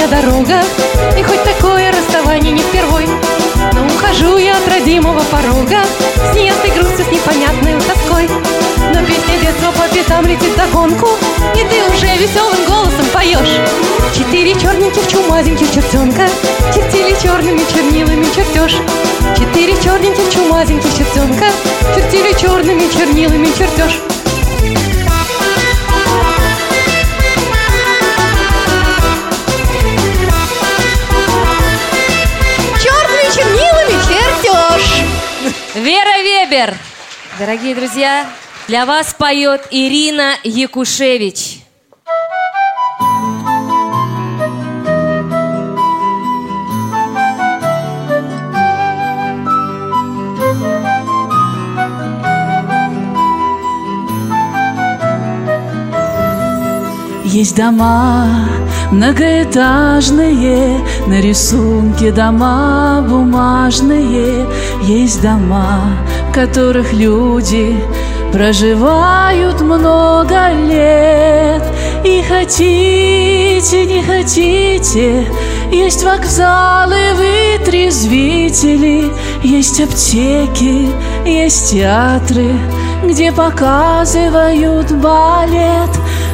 позвала 0.07 0.39
меня 0.41 0.61
дорога 0.61 0.61
И 1.17 1.23
хоть 1.23 1.43
такое 1.43 1.91
расставание 1.91 2.51
не 2.51 2.61
впервой 2.61 3.07
Но 3.73 3.85
ухожу 3.85 4.37
я 4.37 4.57
от 4.57 4.67
родимого 4.67 5.21
порога. 5.31 5.81
С 6.31 6.35
неясной 6.35 6.71
грустью, 6.71 7.05
с 7.05 7.11
непонятной 7.11 7.73
тоской. 7.81 8.29
Но 8.93 9.05
песня 9.05 9.39
детства 9.41 9.71
по 9.71 9.87
пятам 9.93 10.25
летит 10.25 10.55
догонку 10.55 11.07
И 11.55 11.59
ты 11.59 11.83
уже 11.93 12.07
веселым 12.17 12.65
голосом 12.67 13.05
поешь. 13.13 13.59
Четыре 14.15 14.53
черненьких 14.53 15.07
чумазеньких 15.07 15.71
чертенка 15.71 16.27
Чертили 16.73 17.15
черными 17.21 17.61
чернилами 17.71 18.25
чертеж. 18.35 18.77
Четыре 19.37 19.73
черненьких 19.81 20.29
чумазеньких 20.33 20.93
чертенка 20.97 21.47
Чертили 21.95 22.33
черными 22.39 22.87
чернилами 22.91 23.47
чертеж 23.57 24.01
Вебер. 36.49 36.73
Дорогие 37.39 37.75
друзья, 37.75 38.25
для 38.67 38.85
вас 38.85 39.13
поет 39.13 39.67
Ирина 39.69 40.35
Якушевич. 40.43 41.59
Есть 57.25 57.55
дома 57.57 58.47
многоэтажные, 58.91 60.79
на 61.07 61.19
рисунке 61.21 62.11
дома 62.11 63.05
бумажные. 63.07 64.47
Есть 64.83 65.21
дома, 65.21 65.81
которых 66.37 66.93
люди 66.93 67.75
проживают 68.31 69.59
много 69.59 70.51
лет. 70.69 71.63
И 72.03 72.21
хотите, 72.21 73.85
не 73.85 74.03
хотите, 74.03 75.25
есть 75.71 76.03
вокзалы, 76.03 77.15
вытрезвители, 77.15 79.11
есть 79.41 79.81
аптеки, 79.81 80.91
есть 81.25 81.71
театры, 81.71 82.51
где 83.03 83.31
показывают 83.31 84.91
балет. 84.91 85.89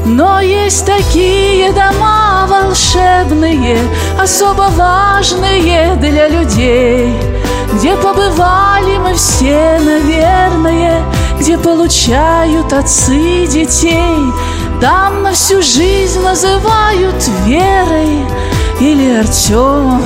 Но 0.05 0.41
есть 0.41 0.85
такие 0.85 1.71
дома 1.71 2.45
волшебные, 2.49 3.77
особо 4.21 4.63
важные 4.75 5.95
для 5.95 6.27
людей, 6.27 7.13
где 7.73 7.95
побывали 7.95 8.97
мы 8.97 9.13
все, 9.15 9.79
наверное, 9.79 11.03
где 11.39 11.57
получают 11.57 12.71
отцы 12.71 13.47
детей. 13.47 14.31
Там 14.79 15.23
на 15.23 15.31
всю 15.31 15.61
жизнь 15.61 16.21
называют 16.21 17.15
верой, 17.45 18.25
или 18.79 19.19
Артем, 19.19 20.01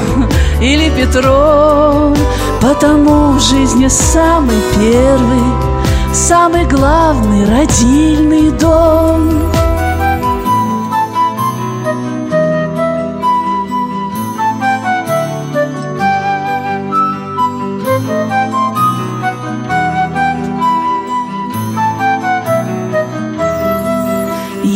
или 0.62 0.90
Петром, 0.90 2.16
потому 2.62 3.34
в 3.34 3.42
жизни 3.42 3.88
самый 3.88 4.62
первый, 4.76 6.14
самый 6.14 6.66
главный 6.66 7.46
родильный 7.46 8.52
дом. 8.52 9.47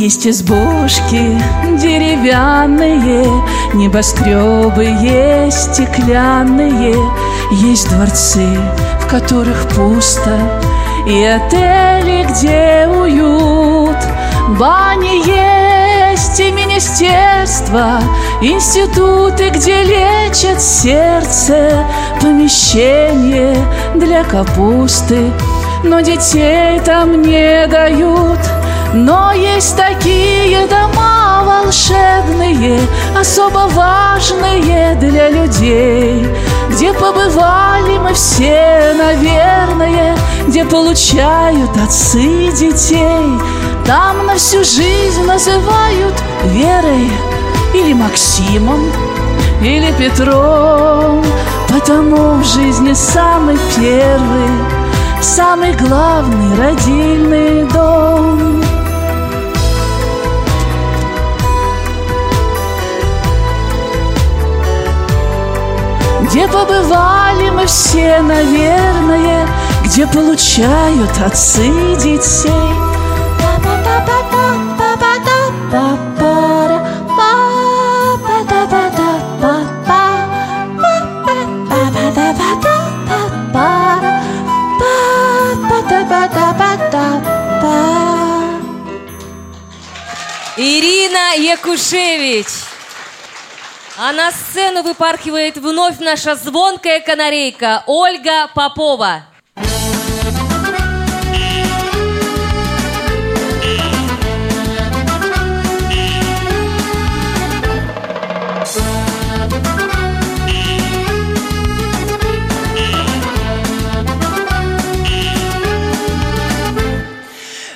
Есть 0.01 0.25
избушки 0.25 1.39
деревянные, 1.79 3.23
Небоскребы 3.75 4.83
есть 4.83 5.75
стеклянные, 5.75 6.95
Есть 7.51 7.87
дворцы, 7.87 8.47
в 8.99 9.05
которых 9.05 9.67
пусто, 9.75 10.39
И 11.07 11.23
отели, 11.23 12.25
где 12.31 12.87
уют. 12.87 13.97
Бани 14.57 15.19
есть 15.23 16.39
и 16.39 16.51
министерства, 16.51 18.01
Институты, 18.41 19.49
где 19.51 19.83
лечат 19.83 20.59
сердце, 20.59 21.85
Помещение 22.19 23.55
для 23.93 24.23
капусты, 24.23 25.31
Но 25.83 25.99
детей 25.99 26.79
там 26.83 27.21
не 27.21 27.67
дают— 27.67 28.39
но 28.93 29.31
есть 29.31 29.77
такие 29.77 30.67
дома 30.67 31.43
волшебные, 31.45 32.79
особо 33.17 33.69
важные 33.73 34.95
для 34.95 35.29
людей, 35.29 36.27
где 36.69 36.93
побывали 36.93 37.97
мы 37.97 38.13
все, 38.13 38.93
наверное, 38.97 40.17
где 40.47 40.65
получают 40.65 41.71
отцы 41.77 42.51
детей. 42.51 43.39
Там 43.85 44.25
на 44.25 44.35
всю 44.35 44.63
жизнь 44.63 45.23
называют 45.25 46.13
Верой 46.45 47.09
или 47.73 47.93
Максимом, 47.93 48.91
или 49.61 49.91
Петром, 49.97 51.23
потому 51.69 52.35
в 52.35 52.45
жизни 52.45 52.93
самый 52.93 53.57
первый, 53.75 55.21
самый 55.21 55.73
главный 55.73 56.57
родильный 56.57 57.63
дом. 57.71 58.50
Где 66.31 66.47
побывали 66.47 67.49
мы 67.49 67.65
все, 67.65 68.21
наверное, 68.21 69.45
Где 69.83 70.07
получают 70.07 71.11
отцы 71.19 71.67
детей. 71.97 72.51
Ирина 90.55 91.35
Якушевич. 91.35 92.70
А 94.03 94.13
на 94.13 94.31
сцену 94.31 94.81
выпархивает 94.81 95.57
вновь 95.57 95.99
наша 95.99 96.35
звонкая 96.35 97.01
канарейка 97.01 97.83
Ольга 97.85 98.47
Попова. 98.55 99.25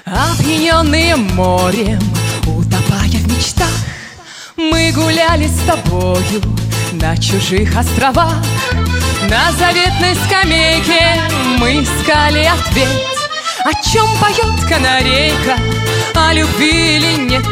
Опьяненные 0.06 1.18
морем, 1.18 2.00
Мы 4.76 4.92
гуляли 4.92 5.48
с 5.48 5.60
тобою 5.66 6.42
на 6.92 7.16
чужих 7.16 7.78
островах. 7.78 8.36
На 9.30 9.50
заветной 9.54 10.16
скамейке 10.26 11.16
мы 11.60 11.82
искали 11.82 12.44
ответ 12.44 12.90
О 13.64 13.72
чем 13.90 14.06
поет 14.20 14.70
канарейка, 14.70 15.56
о 16.14 16.34
любви 16.34 16.98
или 16.98 17.22
нет? 17.22 17.46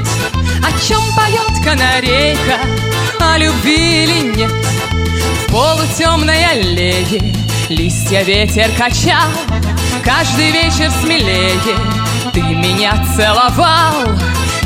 О 0.62 0.86
чем 0.86 1.00
поет 1.16 1.64
канарейка, 1.64 2.60
о 3.22 3.38
любви 3.38 4.04
или 4.04 4.36
нет? 4.36 4.52
В 5.48 5.52
полутемной 5.54 6.44
аллее 6.44 7.34
листья 7.70 8.24
ветер 8.24 8.70
качал. 8.78 9.30
Каждый 10.04 10.52
вечер 10.52 10.92
смелее 11.02 11.54
ты 12.34 12.42
меня 12.42 13.02
целовал 13.16 14.10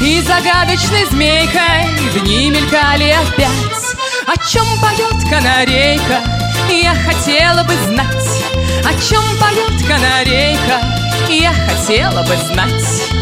И 0.01 0.21
загадочной 0.21 1.05
змейкой 1.05 1.85
дни 2.13 2.49
мелькали 2.51 3.11
опять. 3.11 3.95
О 4.27 4.37
чем 4.47 4.65
поет 4.79 5.29
канарейка, 5.29 6.21
я 6.69 6.93
хотела 6.93 7.63
бы 7.63 7.73
знать. 7.87 8.43
О 8.85 8.93
чем 9.01 9.23
поет 9.39 9.87
канарейка, 9.87 10.81
я 11.29 11.51
хотела 11.53 12.21
бы 12.23 12.35
знать 12.51 13.16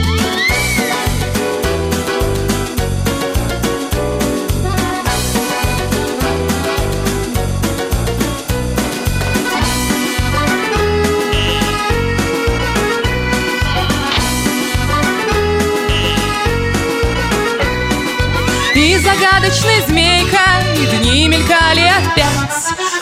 И 19.26 19.28
загадочной 19.28 19.82
змейкой 19.88 21.00
дни 21.00 21.28
мелькали 21.28 21.82
опять. 21.82 22.28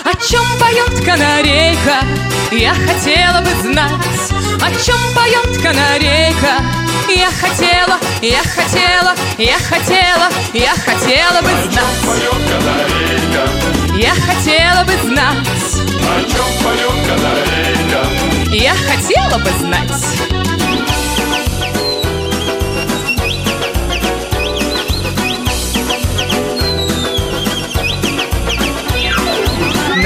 О 0.06 0.14
чем 0.26 0.46
поет 0.58 1.06
канарейка, 1.06 2.06
я 2.52 2.74
хотела 2.74 3.42
бы 3.42 3.50
знать. 3.62 3.92
О 4.62 4.72
чем 4.86 4.96
поет 5.16 5.62
канарейка, 5.62 6.62
я 7.10 7.30
хотела, 7.30 8.00
я 8.22 8.42
хотела, 8.42 9.16
я 9.38 9.58
хотела, 9.60 10.30
я 10.54 10.74
хотела 10.76 11.42
бы 11.42 11.50
знать. 11.70 12.04
Я 13.98 14.14
хотела 14.14 14.84
бы 14.86 14.94
знать. 15.04 15.48
О 16.08 16.24
чем 16.24 16.64
поет 16.64 17.08
канарейка? 17.08 18.56
Я 18.56 18.74
хотела 18.76 19.40
бы 19.40 19.50
знать 19.60 20.33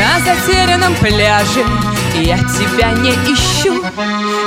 На 0.08 0.20
затерянном 0.22 0.96
пляже. 0.96 1.66
Я 2.16 2.38
тебя 2.38 2.92
не 2.92 3.12
ищу. 3.32 3.84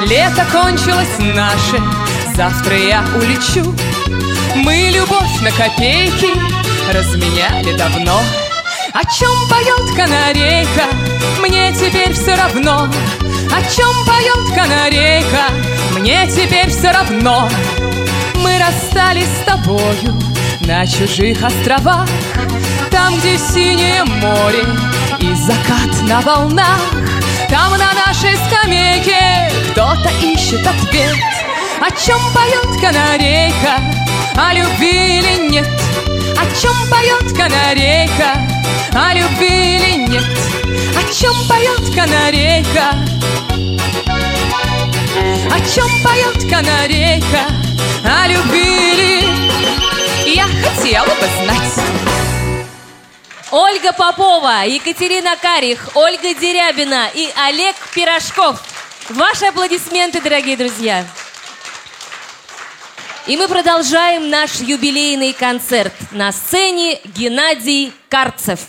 Лето 0.07 0.47
кончилось 0.51 1.19
наше, 1.19 1.83
завтра 2.35 2.79
я 2.79 3.05
улечу. 3.15 3.75
Мы 4.57 4.91
любовь 4.91 5.41
на 5.43 5.51
копейки 5.51 6.29
разменяли 6.93 7.77
давно. 7.77 8.23
О 8.95 9.05
чем 9.05 9.31
поет 9.51 9.95
канарейка, 9.95 10.87
мне 11.41 11.73
теперь 11.75 12.15
все 12.15 12.37
равно. 12.37 12.89
О 13.53 13.63
чем 13.71 14.07
поет 14.07 14.55
канарейка, 14.55 15.45
мне 15.99 16.27
теперь 16.27 16.71
все 16.71 16.91
равно. 16.91 17.51
Мы 18.37 18.59
расстались 18.59 19.29
с 19.29 19.45
тобою 19.45 20.19
на 20.61 20.87
чужих 20.87 21.43
островах 21.43 22.07
Там, 22.91 23.19
где 23.19 23.37
синее 23.37 24.05
море 24.05 24.65
и 25.21 25.35
закат 25.35 26.03
на 26.03 26.21
волнах. 26.21 26.81
Там 27.49 27.73
на 27.73 27.93
нашей 28.07 28.37
скамейке 28.47 29.51
кто-то 29.71 30.11
ищет 30.23 30.67
ответ. 30.67 31.17
О 31.81 31.91
чем 31.91 32.19
поет 32.35 32.81
канарейка, 32.81 33.81
о 34.37 34.53
любви 34.53 35.19
или 35.19 35.49
нет? 35.49 35.69
О 36.37 36.61
чем 36.61 36.75
поет 36.91 37.37
канарейка, 37.37 38.35
о 38.93 39.15
любви 39.15 39.77
или 39.77 40.09
нет? 40.09 40.25
О 40.97 41.13
чем 41.13 41.35
поет 41.49 41.95
канарейка, 41.95 42.95
о 45.51 45.61
чем 45.61 45.89
поет 46.03 46.51
канарейка, 46.51 47.47
о 48.05 48.29
любви 48.29 49.25
Я 50.27 50.45
хотела 50.45 51.07
бы 51.07 51.29
знать 51.43 51.90
Ольга 53.53 53.93
Попова, 53.93 54.65
Екатерина 54.65 55.37
Карих, 55.37 55.91
Ольга 55.95 56.35
Дерябина 56.35 57.09
и 57.13 57.29
Олег 57.35 57.75
Пирожков. 57.93 58.63
Ваши 59.09 59.47
аплодисменты, 59.47 60.21
дорогие 60.21 60.57
друзья. 60.57 61.05
И 63.27 63.37
мы 63.37 63.49
продолжаем 63.49 64.31
наш 64.31 64.61
юбилейный 64.61 65.33
концерт. 65.33 65.93
На 66.13 66.31
сцене 66.31 67.01
Геннадий 67.05 67.93
Карцев. 68.09 68.61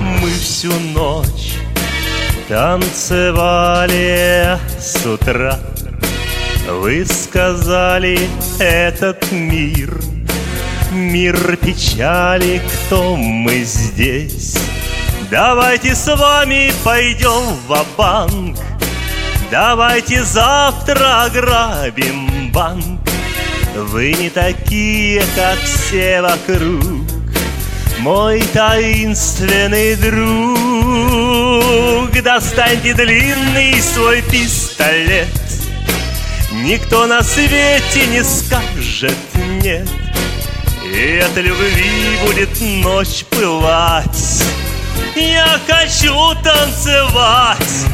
Мы 0.00 0.30
всю 0.38 0.72
ночь 0.72 1.51
танцевали 2.52 4.28
с 4.78 5.06
утра. 5.06 5.58
Вы 6.68 7.06
сказали, 7.06 8.28
этот 8.58 9.32
мир 9.32 9.98
Мир 10.92 11.56
печали, 11.56 12.60
кто 12.60 13.16
мы 13.16 13.64
здесь? 13.64 14.58
Давайте 15.30 15.94
с 15.94 16.14
вами 16.14 16.70
пойдем 16.84 17.56
в 17.66 17.86
банк 17.96 18.58
Давайте 19.50 20.22
завтра 20.22 21.24
ограбим 21.24 22.52
банк. 22.52 23.00
Вы 23.74 24.12
не 24.12 24.28
такие, 24.28 25.22
как 25.34 25.58
все 25.60 26.20
вокруг 26.20 27.01
мой 28.02 28.42
таинственный 28.52 29.94
друг, 29.94 30.20
достаньте 32.20 32.94
длинный 32.94 33.80
свой 33.80 34.22
пистолет. 34.22 35.28
Никто 36.50 37.06
на 37.06 37.22
свете 37.22 38.06
не 38.08 38.24
скажет 38.24 39.14
нет. 39.62 39.88
И 40.84 41.18
от 41.18 41.36
любви 41.36 42.18
будет 42.26 42.60
ночь 42.82 43.24
пылать. 43.30 44.42
Я 45.14 45.60
хочу 45.68 46.34
танцевать. 46.42 47.86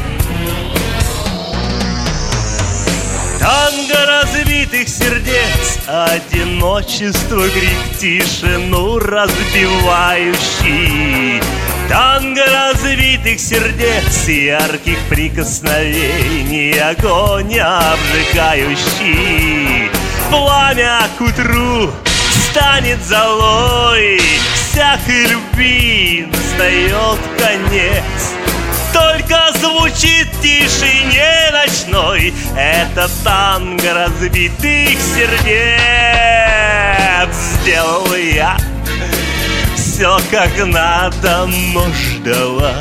Танго 3.39 4.05
разбитых 4.05 4.89
сердец, 4.89 5.79
одиночество, 5.87 7.49
крик, 7.49 7.97
тишину 7.97 8.99
разбивающий. 8.99 11.41
Танго 11.87 12.45
разбитых 12.45 13.39
сердец, 13.39 14.27
ярких 14.27 14.99
прикосновений, 15.07 16.77
огонь 16.81 17.57
обжигающий. 17.57 19.89
Пламя 20.29 21.07
к 21.17 21.21
утру 21.21 21.93
станет 22.51 23.01
золой, 23.05 24.19
всякой 24.53 25.27
любви 25.27 26.27
настает 26.29 27.19
конец. 27.37 28.33
Только 29.29 29.59
звучит 29.59 30.27
в 30.27 30.41
тишине 30.41 31.51
ночной. 31.51 32.33
Это 32.57 33.07
танго 33.23 33.93
разбитых 33.93 34.97
сердец. 34.99 35.69
Сделал 37.61 38.15
я 38.15 38.57
все 39.75 40.17
как 40.31 40.57
надо, 40.65 41.45
но 41.73 41.85
ждала. 41.93 42.73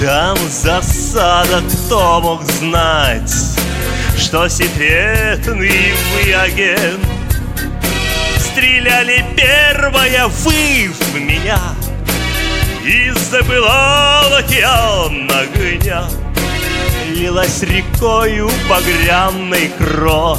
Там 0.00 0.38
засада, 0.48 1.62
кто 1.68 2.20
мог 2.22 2.42
знать 2.44 3.34
Что 4.16 4.48
секретный 4.48 5.92
вы 6.14 6.32
агент. 6.32 7.04
Стреляли 8.38 9.22
первая 9.36 10.28
вы 10.28 10.88
в 10.88 11.14
меня 11.20 11.58
и 12.90 13.10
забылал 13.12 14.34
океан 14.34 15.30
огня 15.30 16.02
Лилась 17.14 17.62
рекою 17.62 18.50
багряной 18.68 19.70
кровь. 19.78 20.38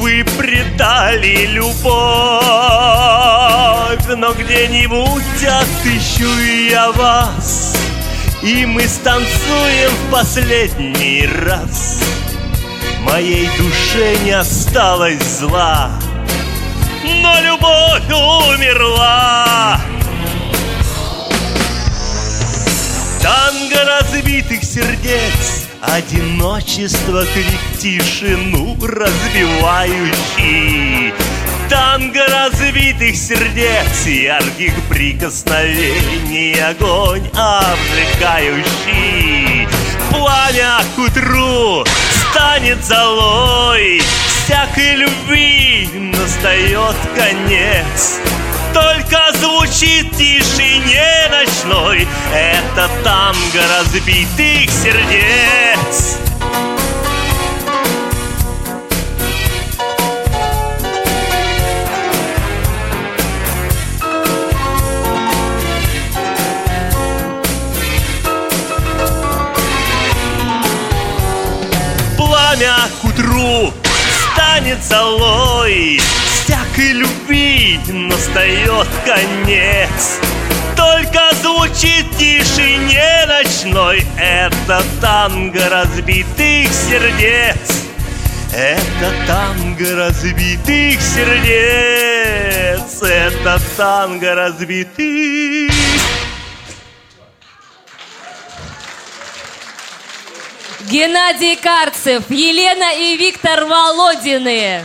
Вы 0.00 0.24
предали 0.38 1.46
любовь 1.46 1.90
Но 4.16 4.32
где-нибудь 4.32 5.44
отыщу 5.44 6.30
я 6.70 6.92
вас. 6.92 7.76
И 8.42 8.64
мы 8.66 8.86
станцуем 8.86 9.90
в 9.90 10.10
последний 10.12 11.28
раз. 11.44 12.00
Моей 13.00 13.48
душе 13.58 14.16
не 14.24 14.32
осталось 14.32 15.22
зла 15.40 15.90
Но 17.02 17.40
любовь 17.40 18.08
умерла 18.08 19.80
Танго 23.22 23.84
разбитых 23.84 24.64
сердец 24.64 25.66
Одиночество, 25.82 27.24
крик, 27.26 27.60
тишину 27.78 28.76
разбивающий. 28.80 30.10
Танго 31.68 32.26
разбитых 32.26 33.14
сердец 33.14 34.06
Ярких 34.06 34.72
прикосновений 34.88 36.60
Огонь 36.60 37.28
обжигающий 37.34 38.60
Пламя 40.10 40.80
к 40.96 40.98
утру 40.98 41.84
станет 42.30 42.84
золой 42.84 44.02
Всякой 44.44 44.96
любви 44.96 45.88
настает 45.94 46.96
конец 47.14 48.18
только 48.72 49.18
звучит 49.34 50.06
в 50.12 50.16
тишине 50.16 51.28
ночной. 51.30 52.06
Это 52.32 52.88
танго 53.02 53.60
разбитых 53.78 54.70
сердец. 54.70 56.16
Пламя 72.16 72.76
к 73.00 73.04
утру 73.04 73.72
станет 74.34 74.82
золой 74.84 76.00
Всякой 76.50 76.94
любви 76.94 77.78
настает 77.86 78.88
конец. 79.04 80.18
Только 80.76 81.32
звучит 81.40 82.06
в 82.06 82.18
тишине 82.18 83.24
ночной 83.28 84.04
Это 84.18 84.82
танго 85.00 85.68
разбитых 85.68 86.68
сердец. 86.72 87.84
Это 88.52 89.12
танго 89.28 89.94
разбитых 89.94 91.00
сердец 91.00 93.00
Это 93.00 93.60
танго 93.76 94.34
разбитых. 94.34 95.70
Геннадий 100.80 101.54
Карцев, 101.54 102.24
Елена 102.28 102.98
и 102.98 103.16
Виктор 103.16 103.66
Володины. 103.66 104.82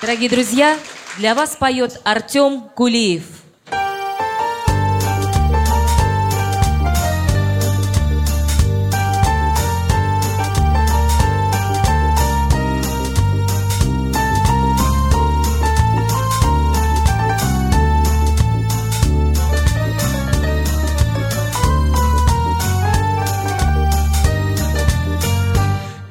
Дорогие 0.00 0.30
друзья, 0.30 0.78
для 1.16 1.34
вас 1.34 1.56
поет 1.56 2.00
Артем 2.04 2.68
Кулиев. 2.76 3.24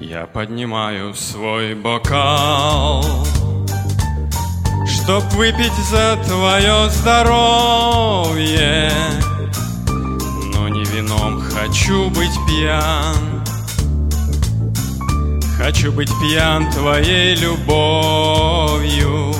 Я 0.01 0.25
поднимаю 0.25 1.13
свой 1.13 1.73
бокал 1.73 3.05
Чтоб 5.07 5.23
выпить 5.35 5.71
за 5.89 6.19
твое 6.27 6.89
здоровье. 6.89 8.91
Но 10.53 10.67
не 10.67 10.83
вином 10.83 11.39
хочу 11.39 12.09
быть 12.09 12.37
пьян. 12.45 13.41
Хочу 15.57 15.93
быть 15.93 16.11
пьян 16.19 16.69
твоей 16.71 17.35
любовью. 17.35 19.33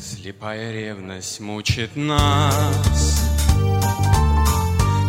Слепая 0.00 0.72
ревность 0.72 1.38
мучит 1.38 1.94
нас. 1.94 3.30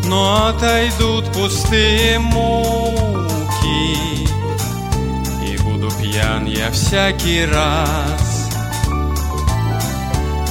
Но 0.06 0.50
отойдут 0.50 1.34
пустые 1.34 2.20
муки. 2.20 3.98
И 5.44 5.58
буду 5.64 5.90
пьян 6.00 6.46
я 6.46 6.70
всякий 6.70 7.46
раз 7.46 8.35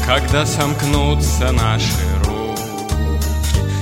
Когда 0.06 0.44
сомкнутся 0.44 1.50
наши 1.50 1.86
руки. 2.24 2.62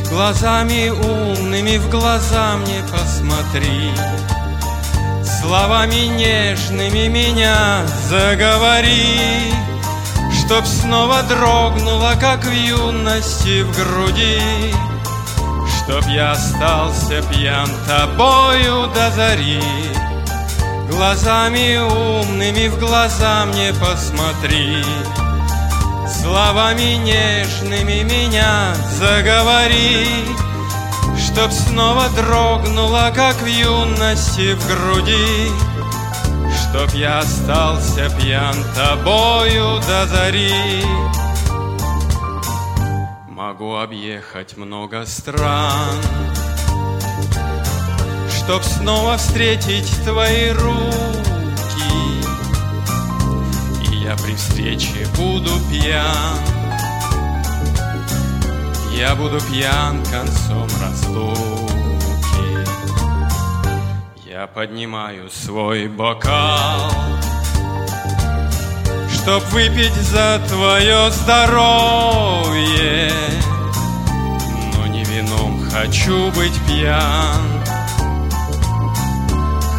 Глазами 0.09 0.91
умными 0.91 1.79
в 1.79 1.91
глаза 1.91 2.57
мне 2.59 2.81
посмотри. 2.93 3.91
Словами 5.25 6.07
нежными 6.17 7.09
меня 7.09 7.85
заговори. 8.09 9.53
Чтоб 10.33 10.65
снова 10.65 11.25
дрогнула, 11.25 12.13
как 12.21 12.45
в 12.45 12.53
юности 12.53 13.63
в 13.63 13.77
груди. 13.77 14.39
Чтоб 15.77 16.07
я 16.07 16.33
остался 16.33 17.21
пьян 17.33 17.69
тобою 17.89 18.87
до 18.95 19.11
зари. 19.11 19.61
Глазами 20.89 21.79
умными 21.79 22.69
в 22.69 22.79
глаза 22.79 23.45
мне 23.47 23.73
посмотри 23.73 24.85
Словами 26.21 26.97
нежными 26.97 28.03
меня 28.03 28.75
заговори 28.99 30.07
Чтоб 31.17 31.51
снова 31.51 32.09
дрогнула, 32.11 33.13
как 33.15 33.37
в 33.37 33.47
юности 33.47 34.55
в 34.55 34.67
груди. 34.67 35.51
Чтоб 36.61 36.95
я 36.95 37.21
остался 37.21 38.11
пьян 38.21 38.55
тобою 38.75 39.81
до 39.87 40.07
зари. 40.07 40.85
Могу 43.29 43.77
объехать 43.77 44.57
много 44.57 45.05
стран 45.05 46.01
Чтоб 48.31 48.63
снова 48.63 49.17
встретить 49.17 49.91
твои 50.05 50.51
руки 50.51 51.22
я 54.13 54.25
при 54.25 54.35
встрече 54.35 55.07
буду 55.17 55.51
пьян. 55.71 56.39
Я 58.95 59.15
буду 59.15 59.41
пьян 59.41 60.03
концом 60.11 60.69
разлуки 60.81 61.73
Я 64.27 64.47
поднимаю 64.47 65.31
свой 65.31 65.89
бокал 65.89 66.93
Чтоб 69.15 69.43
выпить 69.51 69.95
за 69.95 70.41
твое 70.47 71.11
здоровье. 71.11 73.11
Но 74.77 74.87
не 74.89 75.05
вином 75.05 75.71
хочу 75.71 76.31
быть 76.33 76.59
пьян. 76.67 77.41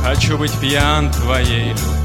Хочу 0.04 0.38
быть 0.38 0.60
пьян 0.60 1.12
твоей 1.12 1.70
любовью 1.70 2.03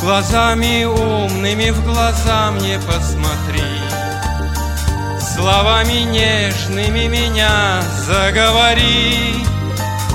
Глазами 0.00 0.84
умными 0.84 1.70
в 1.70 1.84
глаза 1.84 2.52
мне 2.52 2.78
посмотри. 2.78 3.64
Словами 5.34 6.04
нежными 6.04 7.08
меня 7.08 7.82
заговори 8.06 9.34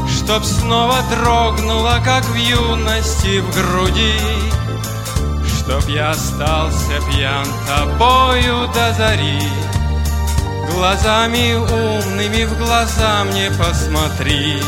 Чтоб 0.08 0.44
снова 0.44 0.96
дрогнула, 1.12 2.00
как 2.04 2.24
в 2.26 2.36
юности 2.36 3.40
в 3.40 3.54
груди. 3.54 4.16
Чтоб 5.58 5.88
я 5.90 6.12
остался 6.12 7.00
пьян 7.12 7.46
тобою 7.68 8.68
до 8.74 8.94
зари. 8.94 9.42
Глазами 10.72 11.56
умными 11.56 12.46
в 12.46 12.58
глаза 12.58 13.26
мне 13.26 13.52
посмотри 13.52 14.62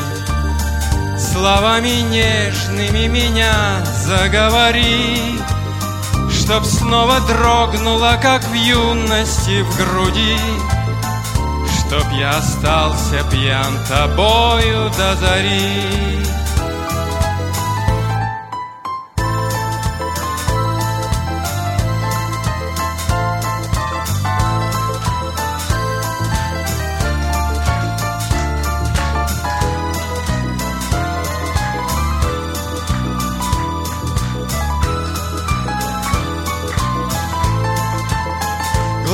Словами 1.36 2.02
нежными 2.14 3.08
меня 3.08 3.84
заговори 4.06 5.38
Чтоб 6.32 6.64
снова 6.64 7.20
дрогнула, 7.28 8.18
как 8.22 8.42
в 8.44 8.54
юности 8.54 9.62
в 9.64 9.76
груди. 9.76 10.38
Чтоб 11.78 12.10
я 12.14 12.38
остался 12.38 13.22
пьян 13.30 13.78
тобою 13.90 14.90
до 14.98 15.16
зари 15.18 16.26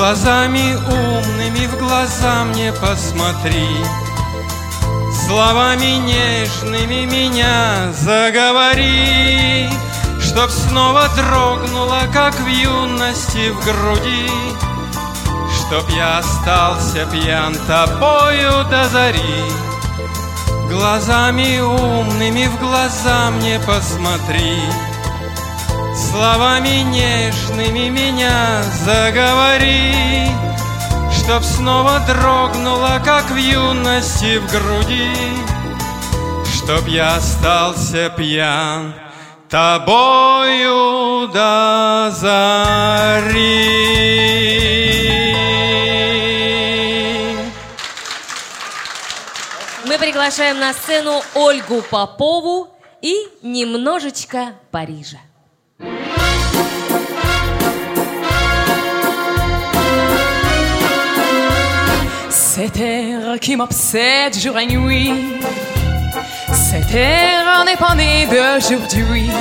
Глазами 0.02 0.74
умными 0.74 1.68
в 1.68 1.78
глаза 1.78 2.44
мне 2.46 2.74
посмотри. 2.74 3.68
Словами 5.28 6.00
нежными 6.00 7.06
меня 7.06 7.94
заговори 7.94 9.70
Чтоб 10.20 10.50
снова 10.50 11.08
дрогнула, 11.16 12.02
как 12.12 12.34
в 12.34 12.48
юности 12.48 13.52
в 13.52 13.64
груди. 13.64 14.28
Чтоб 15.54 15.88
я 15.92 16.18
остался 16.18 17.06
пьян 17.06 17.54
тобою 17.68 18.66
до 18.72 18.90
зари. 18.90 19.52
Глазами 20.68 21.60
умными 21.60 22.48
в 22.48 22.60
глаза 22.60 23.30
мне 23.30 23.60
посмотри 23.60 24.64
Словами 26.12 26.84
нежными 26.84 27.88
меня 27.88 28.64
заговори 28.84 30.28
Чтоб 31.10 31.42
снова 31.42 32.02
дрогнула, 32.06 33.02
как 33.06 33.32
в 33.32 33.38
юности 33.38 34.38
в 34.40 34.52
груди 34.52 35.16
Чтоб 36.54 36.86
я 36.90 37.16
остался 37.16 38.10
пьян 38.10 38.94
тобою 39.48 41.30
до 41.30 42.12
зари 42.12 43.62
Мы 49.86 49.98
приглашаем 49.98 50.60
на 50.60 50.74
сцену 50.74 51.22
Ольгу 51.36 51.82
Попову 51.90 52.68
и 53.02 53.16
немножечко 53.42 54.54
Парижа. 54.72 55.20
Cet 62.64 62.78
air 62.78 63.40
qui 63.42 63.56
m'obsède 63.56 64.38
jour 64.40 64.56
et 64.60 64.68
nuit, 64.68 65.12
cet 66.54 66.94
air 66.94 67.66
n'est 67.66 67.76
pas 67.76 67.96
d'aujourd'hui. 67.96 69.32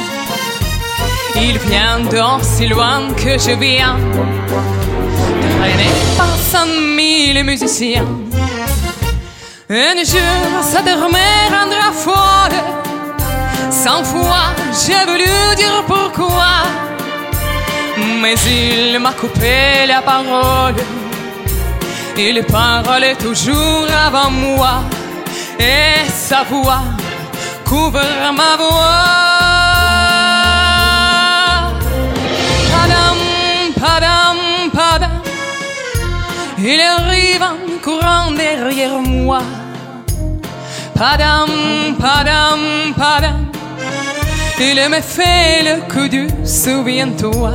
Il 1.36 1.58
vient 1.58 2.00
d'or 2.10 2.40
si 2.42 2.66
loin 2.66 3.12
que 3.12 3.32
je 3.36 3.50
viens, 3.60 3.98
traîné 5.58 5.90
par 6.16 6.34
cent 6.34 6.66
mille 6.96 7.44
musiciens. 7.44 8.06
Un 9.68 9.96
jour, 9.96 10.62
cet 10.62 10.86
air 10.86 11.06
me 11.16 11.28
rendra 11.54 11.92
folle. 11.92 12.58
Cent 13.70 14.02
fois, 14.02 14.54
j'ai 14.82 15.04
voulu 15.04 15.56
dire 15.58 15.84
pourquoi, 15.86 16.62
mais 18.22 18.36
il 18.46 18.98
m'a 18.98 19.12
coupé 19.12 19.84
la 19.86 20.00
parole. 20.00 20.76
Il 22.22 22.44
parlait 22.44 23.14
toujours 23.14 23.86
avant 24.06 24.30
moi 24.30 24.82
et 25.58 26.06
sa 26.06 26.42
voix 26.42 26.82
couvre 27.64 28.02
ma 28.40 28.56
voix. 28.58 29.06
Padam, 32.72 33.18
padam, 33.80 34.38
padam. 34.70 35.22
Il 36.58 36.78
arrive 36.78 37.42
en 37.42 37.78
courant 37.82 38.32
derrière 38.32 38.98
moi. 38.98 39.40
Padam, 40.94 41.48
padam, 41.98 42.60
padam. 42.98 43.46
Il 44.58 44.78
me 44.90 45.00
fait 45.00 45.62
le 45.62 45.74
coup 45.90 46.08
du 46.08 46.28
souviens-toi. 46.44 47.52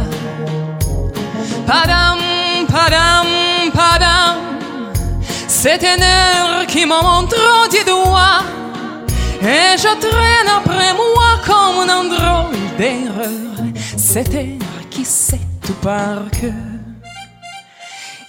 Padam, 1.68 2.18
padam, 2.68 3.28
padam. 3.72 4.55
C'est 5.68 5.82
une 5.82 6.04
heure 6.04 6.68
qui 6.68 6.86
me 6.86 7.02
montre 7.02 7.70
du 7.72 7.84
doigt. 7.86 8.44
Et 9.42 9.76
je 9.76 10.00
traîne 10.00 10.48
après 10.58 10.94
moi 10.94 11.40
comme 11.44 11.90
un 11.90 12.04
drôle 12.04 12.56
d'erreur. 12.78 13.74
Cette 13.98 14.36
heure 14.36 14.90
qui 14.92 15.04
sait 15.04 15.40
tout 15.66 15.74
par 15.82 16.30
cœur. 16.40 16.54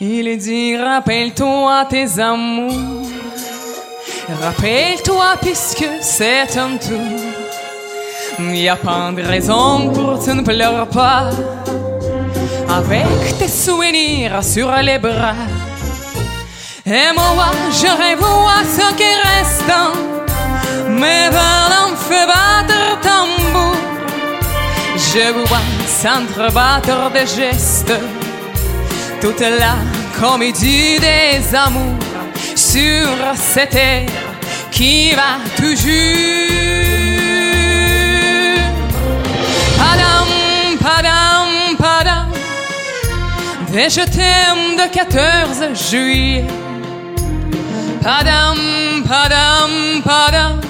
Il 0.00 0.38
dit 0.38 0.78
rappelle-toi 0.78 1.84
tes 1.90 2.18
amours. 2.18 3.06
Rappelle-toi 4.40 5.36
puisque 5.42 5.88
c'est 6.00 6.56
un 6.56 6.78
tour. 6.78 8.48
Y 8.50 8.66
a 8.66 8.76
pas 8.76 9.12
de 9.12 9.20
raison 9.20 9.90
pour 9.92 10.24
tu 10.24 10.30
ne 10.30 10.40
pleures 10.40 10.88
pas. 10.88 11.28
Avec 12.66 13.36
tes 13.38 13.48
souvenirs 13.48 14.42
sur 14.42 14.74
les 14.76 14.98
bras. 14.98 15.65
Et 16.88 17.12
moi, 17.16 17.50
je 17.72 17.86
à 17.88 18.64
ce 18.64 18.94
qui 18.94 19.02
reste. 19.02 19.72
Mais 20.88 21.28
vers 21.30 21.90
feu 21.96 22.26
battre 22.28 23.00
tambour. 23.00 23.74
Je 24.94 25.32
vois 25.32 25.66
s'entrebattre 25.84 27.10
des 27.10 27.26
gestes. 27.26 27.92
Toute 29.20 29.40
la 29.40 29.74
comédie 30.20 31.00
des 31.00 31.56
amours 31.56 31.98
sur 32.54 33.08
cette 33.34 33.70
terre 33.70 34.08
qui 34.70 35.10
va 35.10 35.40
toujours. 35.56 35.82
Padam, 39.76 40.28
padam, 40.78 41.76
padam. 41.76 42.32
Et 43.74 43.90
je 43.90 44.02
t'aime 44.02 44.76
de 44.76 44.88
14 44.92 45.90
juillet. 45.90 46.44
Padam, 48.06 48.56
padam, 49.02 50.00
padam. 50.04 50.60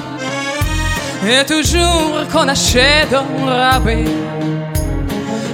Et 1.28 1.44
toujours 1.44 2.26
qu'on 2.32 2.48
achète 2.48 3.12
un 3.12 3.44
rabais. 3.44 4.06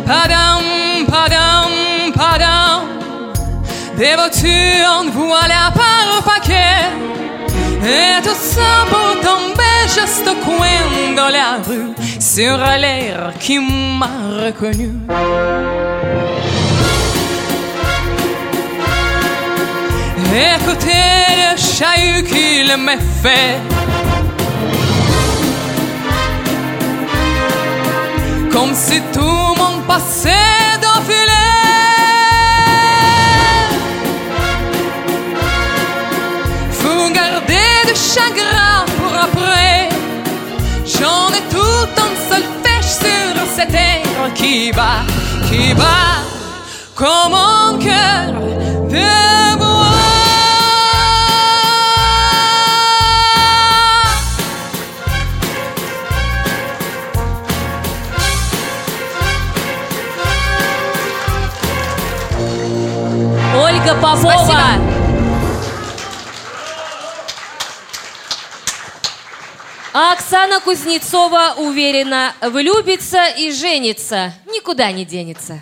Padam, 0.07 0.63
padam, 1.11 1.73
padam. 2.15 2.83
Des 3.99 4.15
voitures 4.15 4.91
en 4.97 5.11
voilà 5.11 5.73
par 5.75 6.23
paquet. 6.23 6.87
Et 7.85 8.23
tout 8.23 8.41
ça 8.55 8.87
pour 8.89 9.21
tomber 9.29 9.79
juste 9.89 10.29
au 10.29 10.37
coin 10.47 10.85
de 11.19 11.33
la 11.33 11.51
rue 11.67 11.95
sur 12.21 12.59
l'air 12.79 13.33
qui 13.41 13.59
m'a 13.59 14.45
reconnu. 14.45 14.93
Écoutez 20.35 20.89
le 21.53 21.59
chahut 21.59 22.23
qu'il 22.25 22.75
me 22.79 22.97
fait. 23.23 23.61
Comme 28.51 28.75
si 28.75 29.03
tout 29.13 29.55
mon 29.59 29.83
passé 29.87 30.31
d'enfiler. 30.81 31.29
Faut 36.71 37.11
garder 37.13 37.69
du 37.87 37.95
chagrin 37.95 38.87
pour 38.99 39.15
après. 39.15 39.91
J'en 40.87 41.29
ai 41.29 41.43
tout 41.51 41.89
un 42.07 42.31
seul 42.31 42.45
pêche 42.63 42.93
sur 43.05 43.35
cette 43.55 43.75
air 43.75 44.33
qui 44.35 44.73
bat, 44.73 45.05
qui 45.51 45.75
bat 45.75 46.23
comme 46.95 47.35
un 47.35 47.79
cœur 47.79 48.33
de 48.89 49.59
bois. 49.59 50.02
Ольга 63.83 63.95
Попова. 63.95 64.17
Спасибо. 64.17 64.63
А 69.95 70.13
Оксана 70.13 70.61
Кузнецова 70.61 71.55
уверена, 71.57 72.33
влюбится 72.41 73.27
и 73.27 73.51
женится, 73.51 74.33
никуда 74.47 74.91
не 74.93 75.05
денется. 75.05 75.61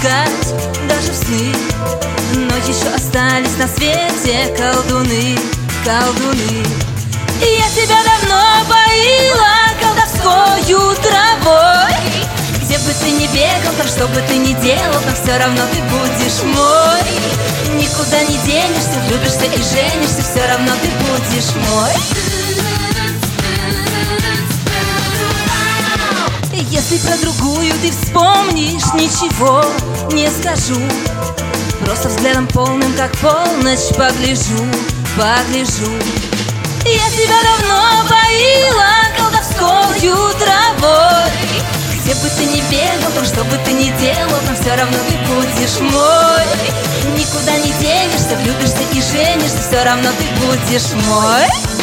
Не 0.00 0.10
впускать 0.10 0.54
даже 0.88 1.12
в 1.12 1.14
сны. 1.14 1.54
Но 2.34 2.56
еще 2.56 2.88
остались 2.94 3.56
на 3.58 3.66
свете 3.66 4.54
колдуны, 4.56 5.38
колдуны. 5.84 6.64
И 7.42 7.58
я 7.58 7.68
тебя 7.70 7.98
давно 8.04 8.64
поила 8.68 9.56
колдовскою 9.80 10.94
травой. 10.96 11.94
Где 12.62 12.78
бы 12.78 12.92
ты 13.00 13.10
ни 13.10 13.26
бегал, 13.28 13.72
там 13.76 13.88
что 13.88 14.06
бы 14.08 14.22
ты 14.28 14.36
ни 14.36 14.52
делал, 14.62 15.00
там 15.04 15.14
все 15.14 15.38
равно 15.38 15.62
ты 15.72 15.80
будешь 15.82 16.42
мой. 16.44 17.80
Никуда 17.80 18.22
не 18.22 18.36
денешься, 18.44 19.00
влюбишься 19.06 19.44
и 19.44 19.56
женишься, 19.56 20.22
все 20.22 20.46
равно 20.46 20.72
ты 20.82 20.88
будешь 20.88 21.54
мой 21.70 22.29
Если 26.90 27.06
про 27.06 27.16
другую 27.18 27.72
ты 27.82 27.92
вспомнишь, 27.92 28.82
ничего 28.94 29.64
не 30.12 30.28
скажу. 30.28 30.80
Просто 31.84 32.08
взглядом 32.08 32.48
полным, 32.48 32.92
как 32.94 33.16
полночь, 33.18 33.94
погляжу, 33.96 34.58
погляжу. 35.16 35.92
Я 36.84 37.08
тебя 37.10 37.38
давно 37.44 38.08
поила 38.08 38.90
колдовскою 39.16 40.16
травой. 40.40 41.30
Где 41.94 42.12
бы 42.14 42.28
ты 42.28 42.44
ни 42.46 42.60
бегал, 42.68 43.24
что 43.24 43.44
бы 43.44 43.56
ты 43.64 43.72
ни 43.72 43.96
делал, 44.00 44.40
там 44.46 44.56
все 44.60 44.74
равно 44.74 44.98
ты 45.08 45.16
будешь 45.28 45.78
мой. 45.92 46.44
Никуда 47.16 47.56
не 47.58 47.70
денешься, 47.74 48.34
влюбишься 48.42 48.82
и 48.92 49.00
женишься, 49.00 49.58
все 49.68 49.84
равно 49.84 50.10
ты 50.18 50.24
будешь 50.40 50.90
мой 51.06 51.79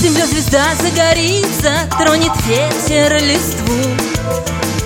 Землей 0.00 0.24
звезда 0.24 0.64
загорится, 0.80 1.72
тронет 1.98 2.32
ветер 2.46 3.22
листву. 3.22 3.76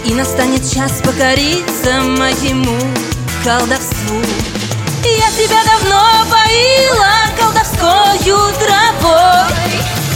И 0.05 0.12
настанет 0.12 0.69
час 0.69 1.01
покориться 1.05 2.01
моему 2.03 2.77
колдовству. 3.45 4.19
Я 5.05 5.31
тебя 5.31 5.62
давно 5.71 6.03
поила 6.29 7.31
колдовскою 7.39 8.39
травой. 8.59 9.55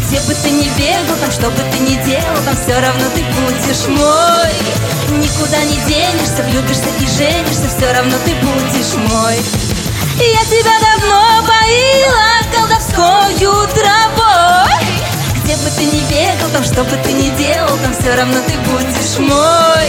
Где 0.08 0.18
бы 0.22 0.34
ты 0.34 0.50
ни 0.50 0.68
бегал, 0.76 1.16
там 1.20 1.30
что 1.30 1.48
бы 1.50 1.62
ты 1.70 1.78
ни 1.78 1.94
делал, 2.04 2.42
там 2.44 2.56
все 2.56 2.80
равно 2.80 3.04
ты 3.14 3.22
будешь 3.22 3.86
мой. 3.86 4.50
Никуда 5.16 5.62
не 5.62 5.76
денешься, 5.86 6.42
влюбишься 6.42 6.88
и 6.98 7.06
женишься, 7.06 7.68
все 7.68 7.92
равно 7.92 8.16
ты 8.24 8.34
будешь 8.34 8.94
мой. 8.96 9.36
Я 10.18 10.44
тебя 10.44 10.74
давно 10.80 11.46
поила 11.46 12.42
колдовскою 12.52 13.68
травой 13.76 14.87
где 15.48 15.56
бы 15.56 15.70
ты 15.70 15.84
ни 15.86 16.00
бегал, 16.10 16.50
там 16.52 16.62
что 16.62 16.84
бы 16.84 16.90
ты 17.02 17.10
ни 17.10 17.30
делал, 17.38 17.74
там 17.78 17.94
все 17.94 18.14
равно 18.14 18.38
ты 18.46 18.52
будешь 18.68 19.18
мой. 19.18 19.88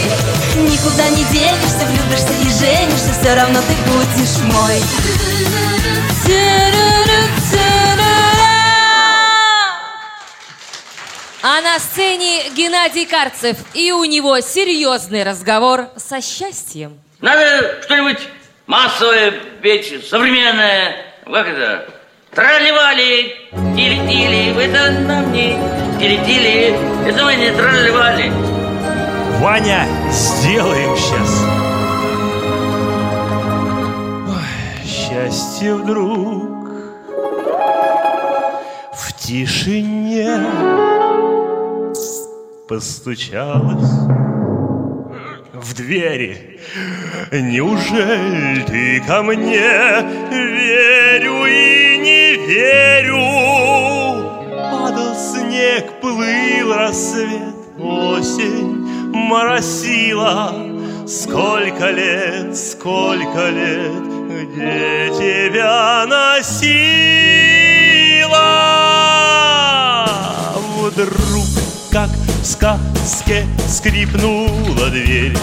Никуда 0.56 1.06
не 1.10 1.22
денешься, 1.24 1.84
влюбишься 1.84 2.32
и 2.32 2.48
женишься, 2.58 3.12
все 3.20 3.34
равно 3.34 3.60
ты 3.60 3.74
будешь 3.90 4.38
мой. 4.54 4.80
А 11.42 11.60
на 11.60 11.78
сцене 11.78 12.48
Геннадий 12.56 13.04
Карцев, 13.04 13.58
и 13.74 13.92
у 13.92 14.04
него 14.04 14.40
серьезный 14.40 15.24
разговор 15.24 15.90
со 15.96 16.22
счастьем. 16.22 16.98
Надо 17.20 17.82
что-нибудь 17.82 18.20
массовое 18.66 19.32
петь, 19.60 20.08
современное. 20.08 21.04
Как 21.26 21.48
это? 21.48 21.99
Тролливали, 22.34 23.34
тили-тили, 23.74 24.52
вы 24.52 24.62
это 24.62 24.92
нам 25.00 25.32
не 25.32 25.58
тили-тили, 25.98 26.76
это 27.08 27.24
мы 27.24 27.34
не 27.34 27.50
тролливали. 27.50 28.32
Ваня, 29.40 29.86
сделаем 30.10 30.96
сейчас. 30.96 31.60
счастье 35.10 35.74
вдруг 35.74 36.68
в 38.92 39.12
тишине 39.18 40.46
постучалась 42.68 43.90
в 45.62 45.74
двери. 45.74 46.58
Неужели 47.30 48.62
ты 48.62 49.00
ко 49.06 49.22
мне 49.22 50.02
верю 50.30 51.44
и 51.46 51.98
не 51.98 52.36
верю? 52.46 53.20
Падал 54.70 55.14
снег, 55.14 56.00
плыл 56.00 56.74
рассвет, 56.74 57.54
осень 57.78 58.86
моросила. 59.12 60.54
Сколько 61.06 61.90
лет, 61.90 62.56
сколько 62.56 63.50
лет, 63.50 64.02
где 64.54 65.10
тебя 65.18 66.06
носила? 66.06 66.70
Вдруг 70.78 71.46
как 71.90 72.10
сказке 72.44 73.46
скрипнула 73.68 74.90
дверь. 74.90 75.36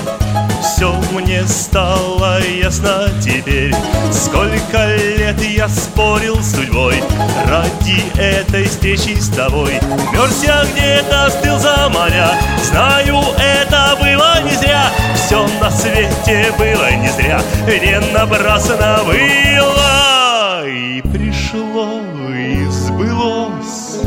Все 0.62 0.94
мне 1.12 1.46
стало 1.46 2.40
ясно 2.42 3.10
теперь. 3.22 3.74
Сколько 4.12 4.96
лет 4.96 5.42
я 5.42 5.68
спорил 5.70 6.42
с 6.42 6.56
судьбой 6.56 7.02
Ради 7.46 8.04
этой 8.20 8.66
встречи 8.66 9.20
с 9.20 9.30
тобой. 9.30 9.74
Мерз 10.12 10.44
я 10.44 10.66
где-то, 10.66 11.26
остыл 11.26 11.60
за 11.60 11.90
моря 11.90 12.32
Знаю, 12.64 13.22
это 13.38 13.98
было 14.00 14.42
не 14.44 14.56
зря. 14.56 14.86
Все 15.16 15.48
на 15.62 15.72
свете 15.72 16.54
было 16.58 16.92
не 16.92 17.10
зря. 17.10 17.42
Не 17.68 18.00
напрасно 18.14 19.00
было. 19.06 20.68
И 20.68 21.02
пришло, 21.02 22.02
и 22.30 22.66
сбылось. 22.70 24.00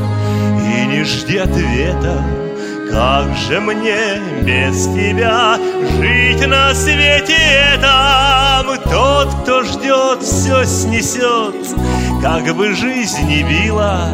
И 0.58 0.86
не 0.86 1.04
жди 1.04 1.38
ответа 1.38 2.39
как 2.90 3.36
же 3.36 3.60
мне 3.60 4.20
без 4.42 4.86
тебя 4.86 5.56
жить 5.98 6.46
на 6.46 6.74
свете 6.74 7.36
этом? 7.74 8.78
Тот, 8.90 9.42
кто 9.42 9.62
ждет, 9.62 10.22
все 10.22 10.64
снесет, 10.64 11.54
как 12.22 12.54
бы 12.54 12.74
жизнь 12.74 13.22
не 13.26 13.42
била, 13.42 14.08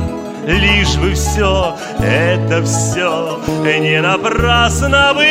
лишь 0.47 0.97
бы 0.97 1.14
все, 1.14 1.77
это 1.99 2.62
все 2.64 3.41
не 3.64 4.01
напрасно 4.01 5.12
было. 5.14 5.27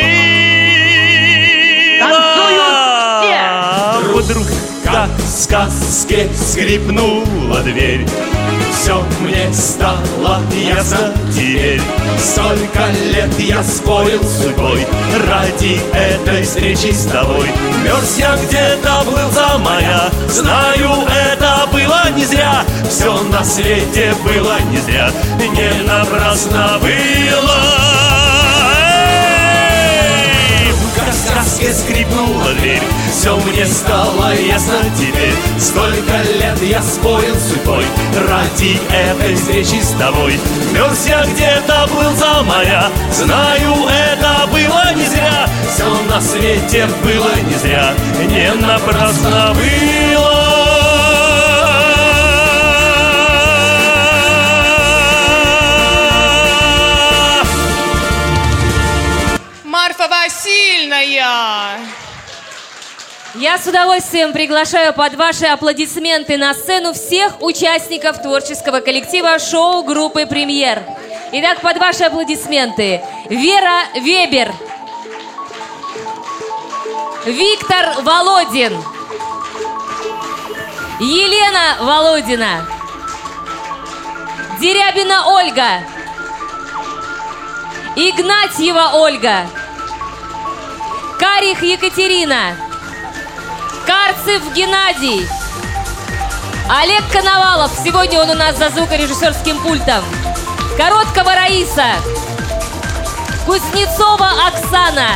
Вдруг, 4.14 4.46
как 4.84 5.10
в 5.18 5.28
сказке, 5.28 6.28
скрипнула 6.34 7.60
дверь, 7.62 8.06
все 8.80 9.02
мне 9.20 9.52
стало 9.52 10.40
ясно. 10.52 11.12
Теперь 11.32 11.80
Столько 12.18 12.86
лет 13.12 13.38
я 13.38 13.62
спорил 13.62 14.22
с 14.22 14.42
судьбой 14.42 14.86
Ради 15.28 15.80
этой 15.92 16.42
встречи 16.42 16.92
с 16.92 17.06
тобой. 17.06 17.48
Мерз 17.84 18.18
я 18.18 18.36
где-то 18.36 19.02
был 19.04 19.30
за 19.30 19.58
моря. 19.58 20.10
Знаю, 20.28 21.06
это 21.08 21.68
было 21.72 22.10
не 22.14 22.24
зря. 22.24 22.64
Все 22.88 23.20
на 23.22 23.44
свете 23.44 24.14
было 24.24 24.58
не 24.70 24.78
зря. 24.78 25.10
Не 25.38 25.82
напрасно 25.82 26.78
было 26.80 27.85
сказке 31.66 31.72
скрипнула 31.72 32.52
дверь 32.60 32.82
Все 33.12 33.36
мне 33.36 33.66
стало 33.66 34.34
ясно. 34.34 34.78
Теперь 34.96 35.34
Сколько 35.58 36.22
лет 36.38 36.60
я 36.62 36.82
спорил 36.82 37.34
судьбой. 37.36 37.84
Ради 38.28 38.80
этой 38.92 39.34
встречи 39.34 39.80
с 39.82 39.90
тобой. 39.92 40.38
Мерз 40.72 41.06
я 41.06 41.24
где-то 41.24 41.88
был 41.92 42.14
за 42.16 42.42
моря. 42.42 42.86
Знаю, 43.12 43.74
это 43.88 44.46
было 44.50 44.94
не 44.94 45.06
зря. 45.06 45.48
Все 45.68 45.86
на 46.08 46.20
свете 46.20 46.88
было 47.02 47.30
не 47.48 47.54
зря. 47.54 47.92
Не 48.28 48.52
напрасно 48.54 49.54
было 49.54 50.45
Я 63.38 63.58
с 63.58 63.66
удовольствием 63.66 64.32
приглашаю 64.32 64.94
под 64.94 65.14
ваши 65.14 65.44
аплодисменты 65.44 66.38
на 66.38 66.54
сцену 66.54 66.94
всех 66.94 67.42
участников 67.42 68.22
творческого 68.22 68.80
коллектива 68.80 69.38
шоу 69.38 69.82
группы 69.82 70.24
«Премьер». 70.24 70.82
Итак, 71.32 71.60
под 71.60 71.76
ваши 71.76 72.04
аплодисменты 72.04 73.02
Вера 73.28 73.80
Вебер, 73.94 74.54
Виктор 77.26 78.00
Володин, 78.00 78.72
Елена 80.98 81.76
Володина, 81.80 82.66
Дерябина 84.58 85.26
Ольга, 85.26 85.82
Игнатьева 87.96 88.92
Ольга, 88.94 89.46
Карих 91.18 91.62
Екатерина, 91.62 92.56
Карцев 93.86 94.52
Геннадий, 94.52 95.28
Олег 96.68 97.04
Коновалов, 97.12 97.70
сегодня 97.84 98.20
он 98.20 98.30
у 98.30 98.34
нас 98.34 98.58
за 98.58 98.70
звукорежиссерским 98.70 99.60
пультом, 99.60 100.02
Короткого 100.76 101.32
Раиса, 101.32 101.94
Кузнецова 103.46 104.28
Оксана, 104.48 105.10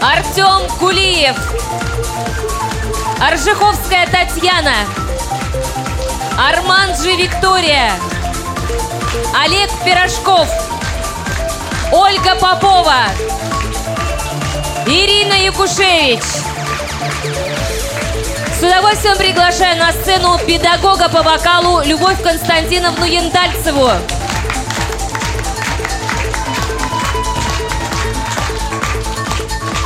Артем 0.00 0.66
Кулиев, 0.78 1.36
Аржиховская 3.20 4.06
Татьяна, 4.06 4.74
Арманджи 6.38 7.14
Виктория, 7.14 7.92
Олег 9.44 9.70
Пирожков, 9.84 10.48
Ольга 11.92 12.36
Попова, 12.36 13.04
Ирина 14.86 15.34
Якушевич. 15.34 16.53
С 18.52 18.62
удовольствием 18.62 19.16
приглашаю 19.18 19.78
на 19.78 19.92
сцену 19.92 20.38
педагога 20.46 21.08
по 21.08 21.22
вокалу 21.22 21.82
Любовь 21.82 22.22
Константиновну 22.22 23.04
Яндальцеву. 23.04 23.90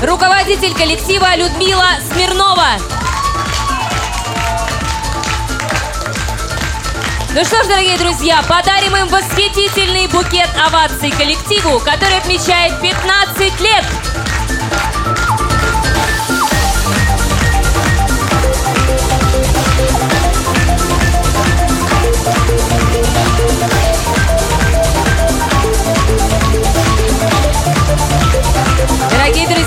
Руководитель 0.00 0.74
коллектива 0.74 1.34
Людмила 1.36 1.88
Смирнова. 2.12 2.68
Ну 7.34 7.44
что 7.44 7.62
ж, 7.62 7.66
дорогие 7.66 7.98
друзья, 7.98 8.42
подарим 8.48 8.96
им 8.96 9.08
восхитительный 9.08 10.06
букет 10.06 10.48
оваций 10.64 11.10
коллективу, 11.10 11.80
который 11.80 12.18
отмечает 12.18 12.80
15 12.80 13.60
лет. 13.60 13.84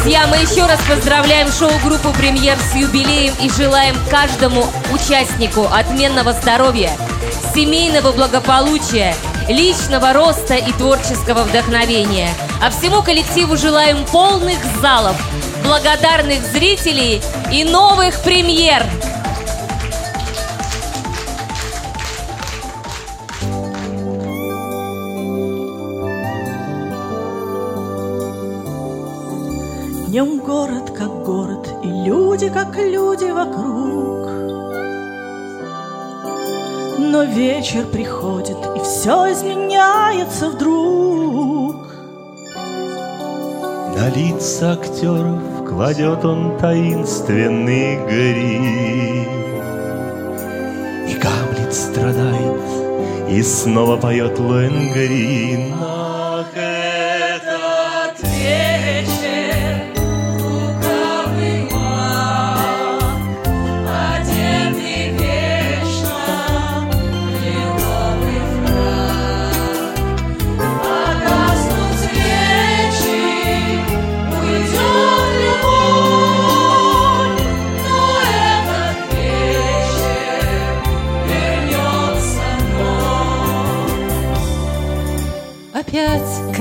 Друзья, 0.01 0.25
мы 0.25 0.37
еще 0.37 0.65
раз 0.65 0.79
поздравляем 0.89 1.51
шоу-группу 1.51 2.11
«Премьер» 2.13 2.57
с 2.57 2.75
юбилеем 2.75 3.35
и 3.39 3.49
желаем 3.51 3.95
каждому 4.09 4.65
участнику 4.91 5.67
отменного 5.71 6.33
здоровья, 6.33 6.89
семейного 7.53 8.11
благополучия 8.11 9.13
личного 9.47 10.13
роста 10.13 10.55
и 10.55 10.71
творческого 10.71 11.43
вдохновения. 11.43 12.29
А 12.63 12.71
всему 12.71 13.03
коллективу 13.03 13.57
желаем 13.57 14.03
полных 14.05 14.57
залов, 14.81 15.15
благодарных 15.63 16.41
зрителей 16.47 17.21
и 17.51 17.63
новых 17.63 18.23
премьер. 18.23 18.83
Днем 30.11 30.39
город 30.39 30.91
как 30.91 31.23
город, 31.23 31.69
и 31.85 31.87
люди 31.87 32.49
как 32.49 32.75
люди 32.75 33.31
вокруг. 33.31 34.27
Но 36.99 37.23
вечер 37.23 37.85
приходит, 37.85 38.57
и 38.75 38.79
все 38.81 39.31
изменяется 39.31 40.49
вдруг. 40.49 41.77
На 43.95 44.09
лица 44.09 44.73
актеров 44.73 45.65
кладет 45.65 46.25
он 46.25 46.57
таинственный 46.57 47.95
грим. 48.05 49.29
И 51.07 51.13
Гамлет 51.23 51.73
страдает, 51.73 52.61
и 53.29 53.41
снова 53.41 53.95
поет 53.95 54.37
Лоэнгрин. 54.37 55.90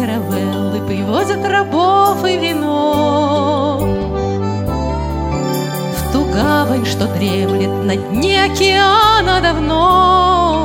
Каравеллы 0.01 0.81
привозят 0.87 1.45
рабов 1.45 2.25
и 2.25 2.39
вино 2.39 3.81
В 5.97 6.13
ту 6.13 6.25
гавань, 6.33 6.87
что 6.87 7.07
дремлет 7.07 7.85
на 7.85 7.97
дне 7.97 8.45
океана 8.45 9.41
давно 9.43 10.57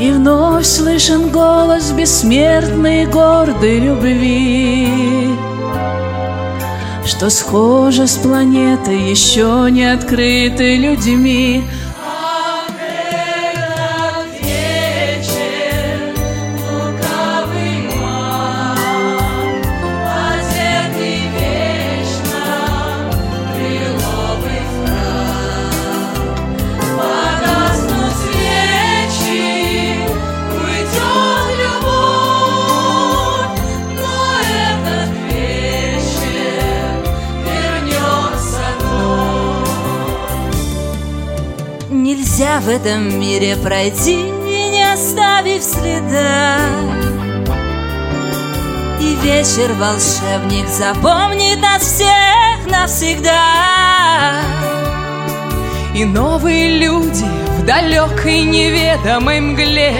И 0.00 0.10
вновь 0.10 0.66
слышен 0.66 1.28
голос 1.28 1.92
бессмертной 1.92 3.06
гордой 3.06 3.78
любви, 3.78 5.28
Что 7.06 7.30
схоже 7.30 8.08
с 8.08 8.16
планетой, 8.16 9.10
еще 9.10 9.68
не 9.70 9.84
открытой 9.84 10.78
людьми. 10.78 11.62
В 42.64 42.68
этом 42.70 43.20
мире 43.20 43.56
пройти, 43.56 44.16
не 44.16 44.90
оставив 44.90 45.62
следа. 45.62 46.56
И 48.98 49.16
вечер 49.16 49.70
волшебник 49.74 50.66
запомнит 50.68 51.60
нас 51.60 51.82
всех 51.82 52.66
навсегда. 52.66 54.40
И 55.94 56.06
новые 56.06 56.78
люди 56.78 57.26
в 57.58 57.66
далекой 57.66 58.40
неведомой 58.42 59.40
мгле. 59.40 59.94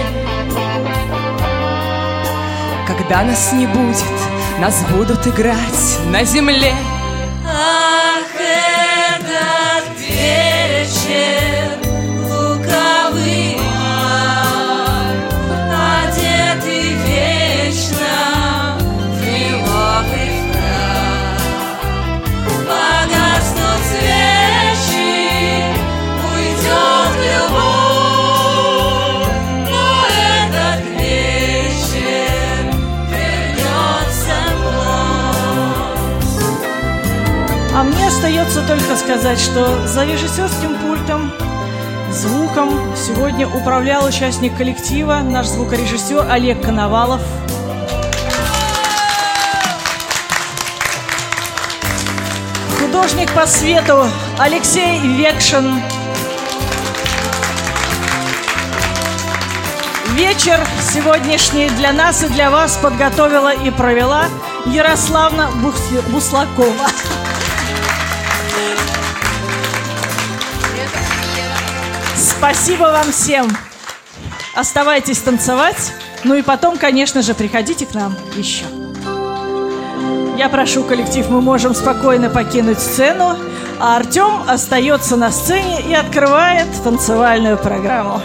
Когда 2.89 3.25
нас 3.25 3.53
не 3.53 3.67
будет, 3.67 4.05
нас 4.59 4.83
будут 4.91 5.27
играть 5.27 5.99
на 6.11 6.25
земле 6.25 6.73
остается 38.25 38.62
только 38.62 38.97
сказать, 38.97 39.39
что 39.39 39.87
за 39.87 40.07
режиссерским 40.07 40.79
пультом, 40.79 41.31
звуком 42.11 42.70
сегодня 42.97 43.47
управлял 43.47 44.07
участник 44.07 44.57
коллектива, 44.57 45.18
наш 45.22 45.47
звукорежиссер 45.47 46.25
Олег 46.31 46.62
Коновалов. 46.62 47.20
Художник 52.81 53.31
по 53.35 53.47
свету 53.47 54.07
Алексей 54.39 55.01
Векшин. 55.01 55.83
Вечер 60.14 60.59
сегодняшний 60.95 61.68
для 61.68 61.93
нас 61.93 62.22
и 62.22 62.29
для 62.29 62.51
вас 62.51 62.79
подготовила 62.79 63.53
и 63.53 63.70
провела 63.70 64.25
Ярославна 64.64 65.51
Бус- 65.62 66.03
Буслакова. 66.09 66.89
Спасибо 72.45 72.82
вам 72.82 73.11
всем. 73.11 73.47
Оставайтесь 74.55 75.16
танцевать. 75.20 75.95
Ну 76.24 76.34
и 76.34 76.42
потом, 76.42 76.76
конечно 76.76 77.22
же, 77.22 77.32
приходите 77.32 77.86
к 77.86 77.95
нам 77.95 78.14
еще. 78.36 78.66
Я 80.36 80.51
прошу 80.51 80.84
коллектив, 80.84 81.26
мы 81.30 81.40
можем 81.40 81.74
спокойно 81.74 82.28
покинуть 82.28 82.80
сцену, 82.80 83.38
а 83.80 83.97
Артем 83.97 84.42
остается 84.47 85.16
на 85.16 85.30
сцене 85.30 85.80
и 85.88 85.95
открывает 85.95 86.66
танцевальную 86.84 87.57
программу. 87.57 88.20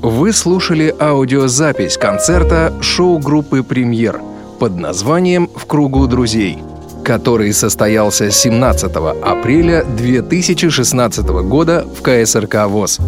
Вы 0.00 0.32
слушали 0.32 0.94
аудиозапись 0.98 1.98
концерта 1.98 2.72
шоу-группы 2.80 3.62
«Премьер» 3.62 4.22
под 4.58 4.78
названием 4.78 5.50
«В 5.54 5.66
кругу 5.66 6.06
друзей», 6.06 6.62
который 7.10 7.52
состоялся 7.52 8.30
17 8.30 8.92
апреля 9.24 9.82
2016 9.82 11.26
года 11.26 11.84
в 11.84 12.02
КСРК 12.02 12.68
ВОЗ. 12.68 13.00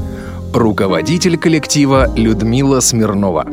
Руководитель 0.53 1.39
коллектива 1.39 2.13
Людмила 2.17 2.81
Смирнова. 2.81 3.47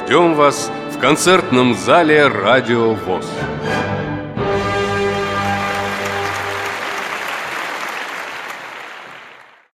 Ждем 0.00 0.34
вас 0.34 0.68
в 0.92 0.98
концертном 0.98 1.76
зале 1.76 2.26
«Радио 2.26 2.94
ВОЗ». 2.94 3.24